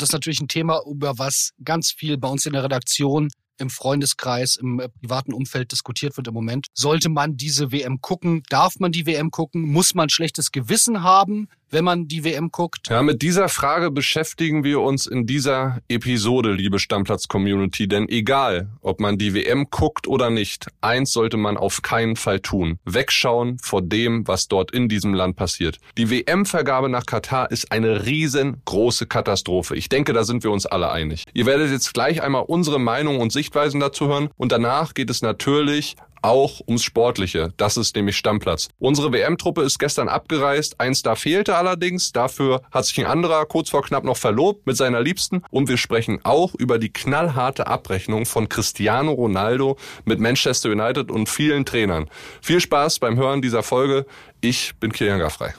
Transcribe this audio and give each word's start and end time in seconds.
Das 0.00 0.08
ist 0.08 0.14
natürlich 0.14 0.40
ein 0.40 0.48
Thema, 0.48 0.80
über 0.86 1.18
was 1.18 1.52
ganz 1.62 1.90
viel 1.90 2.16
bei 2.16 2.28
uns 2.28 2.46
in 2.46 2.52
der 2.52 2.64
Redaktion 2.64 3.28
im 3.58 3.70
Freundeskreis, 3.70 4.56
im 4.56 4.80
äh, 4.80 4.88
privaten 4.88 5.32
Umfeld 5.32 5.70
diskutiert 5.70 6.16
wird 6.16 6.26
im 6.28 6.34
Moment. 6.34 6.68
Sollte 6.74 7.10
man 7.10 7.36
diese 7.36 7.72
WM 7.72 8.00
gucken? 8.00 8.42
Darf 8.48 8.78
man 8.78 8.90
die 8.90 9.06
WM 9.06 9.30
gucken? 9.30 9.62
Muss 9.62 9.94
man 9.94 10.08
schlechtes 10.08 10.50
Gewissen 10.50 11.02
haben? 11.02 11.48
Wenn 11.70 11.84
man 11.84 12.08
die 12.08 12.24
WM 12.24 12.50
guckt? 12.50 12.88
Ja, 12.90 13.02
mit 13.02 13.22
dieser 13.22 13.48
Frage 13.48 13.90
beschäftigen 13.90 14.64
wir 14.64 14.80
uns 14.80 15.06
in 15.06 15.26
dieser 15.26 15.78
Episode, 15.88 16.52
liebe 16.52 16.78
Stammplatz-Community. 16.78 17.88
Denn 17.88 18.08
egal, 18.08 18.70
ob 18.80 19.00
man 19.00 19.18
die 19.18 19.34
WM 19.34 19.68
guckt 19.70 20.06
oder 20.08 20.30
nicht, 20.30 20.66
eins 20.80 21.12
sollte 21.12 21.36
man 21.36 21.56
auf 21.56 21.82
keinen 21.82 22.16
Fall 22.16 22.40
tun. 22.40 22.78
Wegschauen 22.84 23.58
vor 23.58 23.82
dem, 23.82 24.26
was 24.26 24.48
dort 24.48 24.72
in 24.72 24.88
diesem 24.88 25.14
Land 25.14 25.36
passiert. 25.36 25.78
Die 25.96 26.10
WM-Vergabe 26.10 26.88
nach 26.88 27.06
Katar 27.06 27.50
ist 27.50 27.72
eine 27.72 28.04
riesengroße 28.04 29.06
Katastrophe. 29.06 29.76
Ich 29.76 29.88
denke, 29.88 30.12
da 30.12 30.24
sind 30.24 30.44
wir 30.44 30.50
uns 30.50 30.66
alle 30.66 30.90
einig. 30.90 31.24
Ihr 31.32 31.46
werdet 31.46 31.70
jetzt 31.70 31.94
gleich 31.94 32.22
einmal 32.22 32.44
unsere 32.46 32.80
Meinung 32.80 33.20
und 33.20 33.32
Sichtweisen 33.32 33.80
dazu 33.80 34.08
hören. 34.08 34.30
Und 34.36 34.52
danach 34.52 34.94
geht 34.94 35.10
es 35.10 35.22
natürlich 35.22 35.96
auch 36.22 36.60
ums 36.66 36.82
Sportliche. 36.82 37.52
Das 37.56 37.76
ist 37.76 37.96
nämlich 37.96 38.16
Stammplatz. 38.16 38.68
Unsere 38.78 39.12
WM-Truppe 39.12 39.62
ist 39.62 39.78
gestern 39.78 40.08
abgereist. 40.08 40.80
Ein 40.80 40.94
Star 40.94 41.16
fehlte 41.16 41.56
allerdings. 41.56 42.12
Dafür 42.12 42.62
hat 42.70 42.84
sich 42.84 42.98
ein 43.00 43.06
anderer 43.06 43.46
kurz 43.46 43.70
vor 43.70 43.82
knapp 43.82 44.04
noch 44.04 44.16
verlobt 44.16 44.66
mit 44.66 44.76
seiner 44.76 45.00
Liebsten. 45.00 45.42
Und 45.50 45.68
wir 45.68 45.76
sprechen 45.76 46.20
auch 46.24 46.54
über 46.54 46.78
die 46.78 46.92
knallharte 46.92 47.66
Abrechnung 47.66 48.26
von 48.26 48.48
Cristiano 48.48 49.12
Ronaldo 49.12 49.76
mit 50.04 50.20
Manchester 50.20 50.70
United 50.70 51.10
und 51.10 51.28
vielen 51.28 51.64
Trainern. 51.64 52.08
Viel 52.42 52.60
Spaß 52.60 52.98
beim 52.98 53.16
Hören 53.16 53.42
dieser 53.42 53.62
Folge. 53.62 54.06
Ich 54.40 54.74
bin 54.80 54.92
Kilian 54.92 55.18
Gaffrey. 55.18 55.50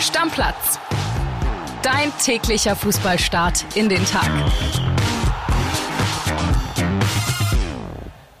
Stammplatz. 0.00 0.78
Dein 1.82 2.12
täglicher 2.18 2.76
Fußballstart 2.76 3.64
in 3.76 3.88
den 3.88 4.04
Tag. 4.06 4.30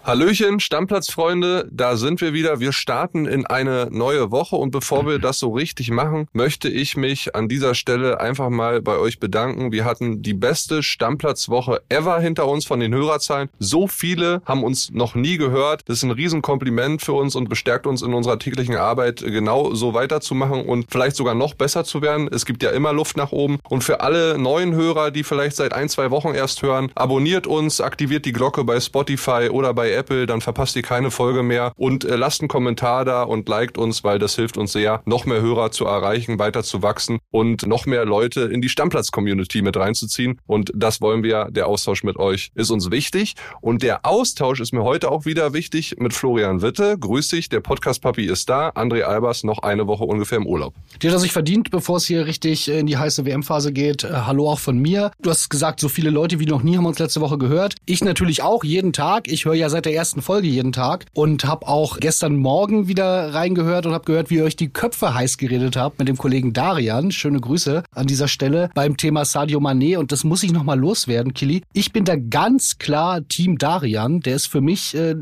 Hallöchen, 0.04 0.58
Stammplatzfreunde, 0.58 1.68
da 1.70 1.96
sind 1.96 2.20
wir 2.20 2.32
wieder. 2.32 2.58
Wir 2.58 2.72
starten 2.72 3.24
in 3.24 3.46
eine 3.46 3.86
neue 3.92 4.32
Woche 4.32 4.56
und 4.56 4.72
bevor 4.72 5.06
wir 5.06 5.20
das 5.20 5.38
so 5.38 5.50
richtig 5.52 5.92
machen, 5.92 6.26
möchte 6.32 6.68
ich 6.68 6.96
mich 6.96 7.36
an 7.36 7.48
dieser 7.48 7.76
Stelle 7.76 8.18
einfach 8.18 8.50
mal 8.50 8.82
bei 8.82 8.98
euch 8.98 9.20
bedanken. 9.20 9.70
Wir 9.70 9.84
hatten 9.84 10.20
die 10.20 10.34
beste 10.34 10.82
Stammplatzwoche 10.82 11.82
ever 11.88 12.18
hinter 12.18 12.48
uns 12.48 12.66
von 12.66 12.80
den 12.80 12.92
Hörerzahlen. 12.92 13.48
So 13.60 13.86
viele 13.86 14.42
haben 14.44 14.64
uns 14.64 14.90
noch 14.90 15.14
nie 15.14 15.36
gehört. 15.36 15.82
Das 15.86 15.98
ist 15.98 16.02
ein 16.02 16.10
Riesenkompliment 16.10 17.00
für 17.00 17.12
uns 17.12 17.36
und 17.36 17.48
bestärkt 17.48 17.86
uns 17.86 18.02
in 18.02 18.12
unserer 18.12 18.40
täglichen 18.40 18.74
Arbeit, 18.74 19.20
genau 19.20 19.72
so 19.72 19.94
weiterzumachen 19.94 20.64
und 20.64 20.86
vielleicht 20.90 21.14
sogar 21.14 21.36
noch 21.36 21.54
besser 21.54 21.84
zu 21.84 22.02
werden. 22.02 22.28
Es 22.32 22.44
gibt 22.44 22.64
ja 22.64 22.70
immer 22.70 22.92
Luft 22.92 23.16
nach 23.16 23.30
oben. 23.30 23.60
Und 23.68 23.84
für 23.84 24.00
alle 24.00 24.36
neuen 24.36 24.74
Hörer, 24.74 25.12
die 25.12 25.22
vielleicht 25.22 25.54
seit 25.54 25.72
ein, 25.72 25.88
zwei 25.88 26.10
Wochen 26.10 26.34
erst 26.34 26.62
hören, 26.62 26.90
abonniert 26.96 27.46
uns, 27.46 27.80
aktiviert 27.80 28.24
die 28.24 28.32
Glocke 28.32 28.64
bei 28.64 28.80
Spotify 28.80 29.48
oder 29.48 29.72
bei 29.72 29.91
Apple, 29.92 30.26
dann 30.26 30.40
verpasst 30.40 30.76
ihr 30.76 30.82
keine 30.82 31.10
Folge 31.10 31.42
mehr 31.42 31.72
und 31.76 32.04
äh, 32.04 32.16
lasst 32.16 32.40
einen 32.40 32.48
Kommentar 32.48 33.04
da 33.04 33.22
und 33.22 33.48
liked 33.48 33.78
uns, 33.78 34.04
weil 34.04 34.18
das 34.18 34.34
hilft 34.36 34.56
uns 34.56 34.72
sehr, 34.72 35.02
noch 35.04 35.26
mehr 35.26 35.40
Hörer 35.40 35.70
zu 35.70 35.84
erreichen, 35.86 36.38
weiter 36.38 36.62
zu 36.62 36.82
wachsen 36.82 37.18
und 37.30 37.66
noch 37.66 37.86
mehr 37.86 38.04
Leute 38.04 38.42
in 38.42 38.60
die 38.60 38.68
Stammplatz-Community 38.68 39.62
mit 39.62 39.76
reinzuziehen. 39.76 40.40
Und 40.46 40.72
das 40.74 41.00
wollen 41.00 41.22
wir, 41.22 41.48
der 41.50 41.66
Austausch 41.66 42.04
mit 42.04 42.16
euch 42.16 42.50
ist 42.54 42.70
uns 42.70 42.90
wichtig. 42.90 43.34
Und 43.60 43.82
der 43.82 44.04
Austausch 44.06 44.60
ist 44.60 44.72
mir 44.72 44.82
heute 44.82 45.10
auch 45.10 45.24
wieder 45.24 45.52
wichtig 45.52 45.96
mit 45.98 46.14
Florian 46.14 46.62
Witte. 46.62 46.96
Grüß 46.98 47.28
dich, 47.28 47.48
der 47.48 47.60
Podcast-Papi 47.60 48.24
ist 48.24 48.48
da. 48.48 48.70
André 48.70 49.02
Albers 49.02 49.44
noch 49.44 49.58
eine 49.58 49.86
Woche 49.86 50.04
ungefähr 50.04 50.38
im 50.38 50.46
Urlaub. 50.46 50.74
Die 51.00 51.08
hat 51.08 51.14
er 51.14 51.20
sich 51.20 51.32
verdient, 51.32 51.70
bevor 51.70 51.96
es 51.96 52.06
hier 52.06 52.26
richtig 52.26 52.68
in 52.68 52.86
die 52.86 52.96
heiße 52.96 53.24
WM-Phase 53.24 53.72
geht. 53.72 54.04
Äh, 54.04 54.12
hallo 54.26 54.50
auch 54.50 54.58
von 54.58 54.78
mir. 54.78 55.10
Du 55.20 55.30
hast 55.30 55.48
gesagt, 55.48 55.80
so 55.80 55.88
viele 55.88 56.10
Leute 56.10 56.40
wie 56.40 56.46
noch 56.46 56.62
nie 56.62 56.76
haben 56.76 56.86
uns 56.86 56.98
letzte 56.98 57.20
Woche 57.20 57.38
gehört. 57.38 57.74
Ich 57.86 58.02
natürlich 58.02 58.42
auch 58.42 58.64
jeden 58.64 58.92
Tag. 58.92 59.28
Ich 59.28 59.44
höre 59.44 59.54
ja 59.54 59.68
seit 59.68 59.81
der 59.84 59.94
ersten 59.94 60.22
Folge 60.22 60.48
jeden 60.48 60.72
Tag 60.72 61.06
und 61.14 61.44
habe 61.44 61.66
auch 61.68 61.98
gestern 61.98 62.36
Morgen 62.36 62.88
wieder 62.88 63.34
reingehört 63.34 63.86
und 63.86 63.92
habe 63.92 64.04
gehört, 64.04 64.30
wie 64.30 64.36
ihr 64.36 64.44
euch 64.44 64.56
die 64.56 64.68
Köpfe 64.68 65.14
heiß 65.14 65.38
geredet 65.38 65.76
habt 65.76 65.98
mit 65.98 66.08
dem 66.08 66.16
Kollegen 66.16 66.52
Darian. 66.52 67.12
Schöne 67.12 67.40
Grüße 67.40 67.82
an 67.90 68.06
dieser 68.06 68.28
Stelle 68.28 68.70
beim 68.74 68.96
Thema 68.96 69.24
Sadio 69.24 69.58
Mané 69.60 69.98
und 69.98 70.12
das 70.12 70.24
muss 70.24 70.42
ich 70.42 70.52
nochmal 70.52 70.78
loswerden, 70.78 71.34
Kili. 71.34 71.62
Ich 71.72 71.92
bin 71.92 72.04
da 72.04 72.16
ganz 72.16 72.78
klar 72.78 73.26
Team 73.28 73.58
Darian. 73.58 74.20
Der 74.20 74.36
ist 74.36 74.46
für 74.46 74.60
mich 74.60 74.94
äh, 74.94 75.14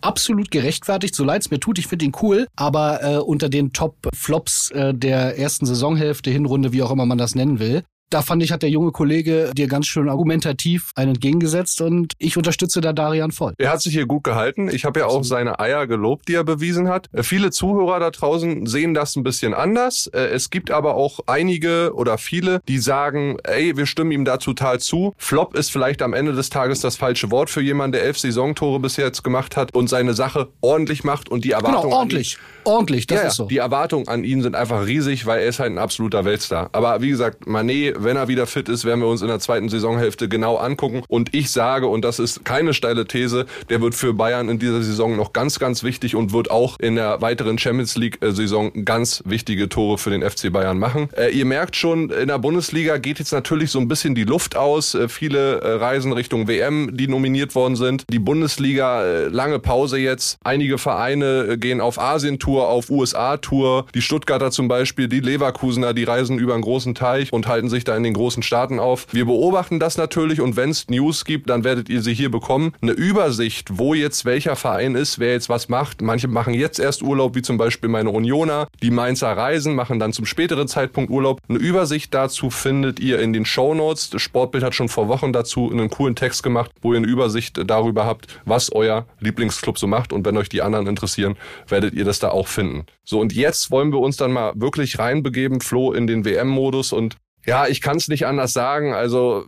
absolut 0.00 0.50
gerechtfertigt, 0.50 1.14
so 1.14 1.24
leid 1.24 1.42
es 1.42 1.50
mir 1.50 1.60
tut. 1.60 1.78
Ich 1.78 1.86
finde 1.86 2.04
ihn 2.04 2.12
cool, 2.22 2.46
aber 2.56 3.02
äh, 3.02 3.16
unter 3.18 3.48
den 3.48 3.72
Top-Flops 3.72 4.70
äh, 4.70 4.94
der 4.94 5.38
ersten 5.38 5.66
Saisonhälfte, 5.66 6.30
Hinrunde, 6.30 6.72
wie 6.72 6.82
auch 6.82 6.90
immer 6.90 7.06
man 7.06 7.18
das 7.18 7.34
nennen 7.34 7.58
will. 7.58 7.82
Da 8.08 8.22
fand 8.22 8.40
ich, 8.42 8.52
hat 8.52 8.62
der 8.62 8.70
junge 8.70 8.92
Kollege 8.92 9.50
dir 9.52 9.66
ganz 9.66 9.86
schön 9.86 10.08
argumentativ 10.08 10.92
einen 10.94 11.16
entgegengesetzt 11.16 11.80
und 11.80 12.12
ich 12.18 12.36
unterstütze 12.36 12.80
da 12.80 12.92
Darian 12.92 13.32
voll. 13.32 13.54
Er 13.58 13.72
hat 13.72 13.82
sich 13.82 13.94
hier 13.94 14.06
gut 14.06 14.22
gehalten. 14.22 14.68
Ich 14.68 14.84
habe 14.84 15.00
ja 15.00 15.06
auch 15.06 15.24
seine 15.24 15.58
Eier 15.58 15.88
gelobt, 15.88 16.28
die 16.28 16.34
er 16.34 16.44
bewiesen 16.44 16.88
hat. 16.88 17.08
Äh, 17.12 17.24
viele 17.24 17.50
Zuhörer 17.50 17.98
da 17.98 18.10
draußen 18.10 18.66
sehen 18.66 18.94
das 18.94 19.16
ein 19.16 19.24
bisschen 19.24 19.54
anders. 19.54 20.06
Äh, 20.08 20.26
es 20.28 20.50
gibt 20.50 20.70
aber 20.70 20.94
auch 20.94 21.20
einige 21.26 21.92
oder 21.94 22.16
viele, 22.16 22.60
die 22.68 22.78
sagen, 22.78 23.38
ey, 23.42 23.76
wir 23.76 23.86
stimmen 23.86 24.12
ihm 24.12 24.24
da 24.24 24.36
total 24.36 24.78
zu. 24.78 25.12
Flop 25.16 25.56
ist 25.56 25.72
vielleicht 25.72 26.00
am 26.00 26.14
Ende 26.14 26.32
des 26.32 26.48
Tages 26.48 26.80
das 26.80 26.96
falsche 26.96 27.32
Wort 27.32 27.50
für 27.50 27.60
jemanden, 27.60 27.92
der 27.92 28.04
elf 28.04 28.18
Saisontore 28.18 28.78
bis 28.78 28.96
jetzt 28.96 29.24
gemacht 29.24 29.56
hat 29.56 29.74
und 29.74 29.88
seine 29.88 30.14
Sache 30.14 30.48
ordentlich 30.60 31.02
macht 31.02 31.28
und 31.28 31.44
die 31.44 31.48
genau, 31.48 31.58
Erwartungen. 31.58 31.82
Genau, 31.84 31.96
ordentlich. 31.96 32.38
Ordentlich, 32.62 33.06
das 33.06 33.20
ja, 33.20 33.28
ist 33.28 33.36
so. 33.36 33.46
Die 33.46 33.58
Erwartungen 33.58 34.08
an 34.08 34.24
ihn 34.24 34.42
sind 34.42 34.56
einfach 34.56 34.86
riesig, 34.86 35.26
weil 35.26 35.40
er 35.40 35.48
ist 35.48 35.60
halt 35.60 35.72
ein 35.72 35.78
absoluter 35.78 36.24
Weltstar. 36.24 36.68
Aber 36.72 37.00
wie 37.00 37.10
gesagt, 37.10 37.46
Manet 37.46 37.95
wenn 37.98 38.16
er 38.16 38.28
wieder 38.28 38.46
fit 38.46 38.68
ist, 38.68 38.84
werden 38.84 39.00
wir 39.00 39.08
uns 39.08 39.22
in 39.22 39.28
der 39.28 39.40
zweiten 39.40 39.68
Saisonhälfte 39.68 40.28
genau 40.28 40.56
angucken. 40.56 41.02
Und 41.08 41.34
ich 41.34 41.50
sage, 41.50 41.86
und 41.86 42.04
das 42.04 42.18
ist 42.18 42.44
keine 42.44 42.74
steile 42.74 43.06
These, 43.06 43.46
der 43.68 43.80
wird 43.80 43.94
für 43.94 44.14
Bayern 44.14 44.48
in 44.48 44.58
dieser 44.58 44.82
Saison 44.82 45.16
noch 45.16 45.32
ganz, 45.32 45.58
ganz 45.58 45.82
wichtig 45.82 46.16
und 46.16 46.32
wird 46.32 46.50
auch 46.50 46.78
in 46.80 46.96
der 46.96 47.20
weiteren 47.20 47.58
Champions 47.58 47.96
League-Saison 47.96 48.84
ganz 48.84 49.22
wichtige 49.24 49.68
Tore 49.68 49.98
für 49.98 50.10
den 50.10 50.28
FC 50.28 50.52
Bayern 50.52 50.78
machen. 50.78 51.08
Äh, 51.16 51.30
ihr 51.30 51.44
merkt 51.44 51.76
schon, 51.76 52.10
in 52.10 52.28
der 52.28 52.38
Bundesliga 52.38 52.98
geht 52.98 53.18
jetzt 53.18 53.32
natürlich 53.32 53.70
so 53.70 53.78
ein 53.78 53.88
bisschen 53.88 54.14
die 54.14 54.24
Luft 54.24 54.56
aus. 54.56 54.94
Äh, 54.94 55.08
viele 55.08 55.60
äh, 55.60 55.72
Reisen 55.72 56.12
Richtung 56.12 56.48
WM, 56.48 56.96
die 56.96 57.08
nominiert 57.08 57.54
worden 57.54 57.76
sind. 57.76 58.04
Die 58.10 58.18
Bundesliga, 58.18 59.04
äh, 59.04 59.28
lange 59.28 59.58
Pause 59.58 59.98
jetzt. 59.98 60.38
Einige 60.44 60.78
Vereine 60.78 61.46
äh, 61.50 61.56
gehen 61.56 61.80
auf 61.80 61.98
Asien-Tour, 61.98 62.68
auf 62.68 62.90
USA-Tour. 62.90 63.86
Die 63.94 64.02
Stuttgarter 64.02 64.50
zum 64.50 64.68
Beispiel, 64.68 65.08
die 65.08 65.20
Leverkusener, 65.20 65.94
die 65.94 66.04
reisen 66.04 66.38
über 66.38 66.54
einen 66.54 66.62
großen 66.62 66.94
Teich 66.94 67.32
und 67.32 67.46
halten 67.46 67.68
sich 67.68 67.84
da 67.88 67.96
in 67.96 68.02
den 68.02 68.14
großen 68.14 68.42
Staaten 68.42 68.78
auf. 68.78 69.06
Wir 69.12 69.24
beobachten 69.24 69.80
das 69.80 69.96
natürlich 69.96 70.40
und 70.40 70.56
wenn 70.56 70.70
es 70.70 70.88
News 70.88 71.24
gibt, 71.24 71.50
dann 71.50 71.64
werdet 71.64 71.88
ihr 71.88 72.02
sie 72.02 72.14
hier 72.14 72.30
bekommen. 72.30 72.72
Eine 72.82 72.92
Übersicht, 72.92 73.78
wo 73.78 73.94
jetzt 73.94 74.24
welcher 74.24 74.56
Verein 74.56 74.94
ist, 74.94 75.18
wer 75.18 75.32
jetzt 75.32 75.48
was 75.48 75.68
macht. 75.68 76.02
Manche 76.02 76.28
machen 76.28 76.54
jetzt 76.54 76.78
erst 76.78 77.02
Urlaub, 77.02 77.34
wie 77.34 77.42
zum 77.42 77.58
Beispiel 77.58 77.88
meine 77.88 78.10
Unioner. 78.10 78.68
Die 78.82 78.90
Mainzer 78.90 79.36
reisen, 79.36 79.74
machen 79.74 79.98
dann 79.98 80.12
zum 80.12 80.26
späteren 80.26 80.68
Zeitpunkt 80.68 81.10
Urlaub. 81.10 81.40
Eine 81.48 81.58
Übersicht 81.58 82.12
dazu 82.14 82.50
findet 82.50 83.00
ihr 83.00 83.20
in 83.20 83.32
den 83.32 83.44
Show 83.44 83.74
Notes. 83.74 84.10
Das 84.10 84.22
Sportbild 84.22 84.64
hat 84.64 84.74
schon 84.74 84.88
vor 84.88 85.08
Wochen 85.08 85.32
dazu 85.32 85.70
einen 85.70 85.90
coolen 85.90 86.16
Text 86.16 86.42
gemacht, 86.42 86.70
wo 86.82 86.92
ihr 86.92 86.98
eine 86.98 87.06
Übersicht 87.06 87.60
darüber 87.66 88.06
habt, 88.06 88.26
was 88.44 88.72
euer 88.72 89.06
Lieblingsclub 89.20 89.78
so 89.78 89.86
macht. 89.86 90.12
Und 90.12 90.24
wenn 90.24 90.36
euch 90.36 90.48
die 90.48 90.62
anderen 90.62 90.86
interessieren, 90.86 91.36
werdet 91.68 91.94
ihr 91.94 92.04
das 92.04 92.18
da 92.18 92.30
auch 92.30 92.48
finden. 92.48 92.86
So, 93.04 93.20
und 93.20 93.32
jetzt 93.32 93.70
wollen 93.70 93.92
wir 93.92 94.00
uns 94.00 94.16
dann 94.16 94.32
mal 94.32 94.52
wirklich 94.56 94.98
reinbegeben, 94.98 95.60
Flo, 95.60 95.92
in 95.92 96.06
den 96.06 96.24
WM-Modus 96.24 96.92
und 96.92 97.16
ja, 97.46 97.66
ich 97.66 97.80
kann 97.80 97.96
es 97.96 98.08
nicht 98.08 98.26
anders 98.26 98.52
sagen. 98.52 98.92
Also 98.92 99.44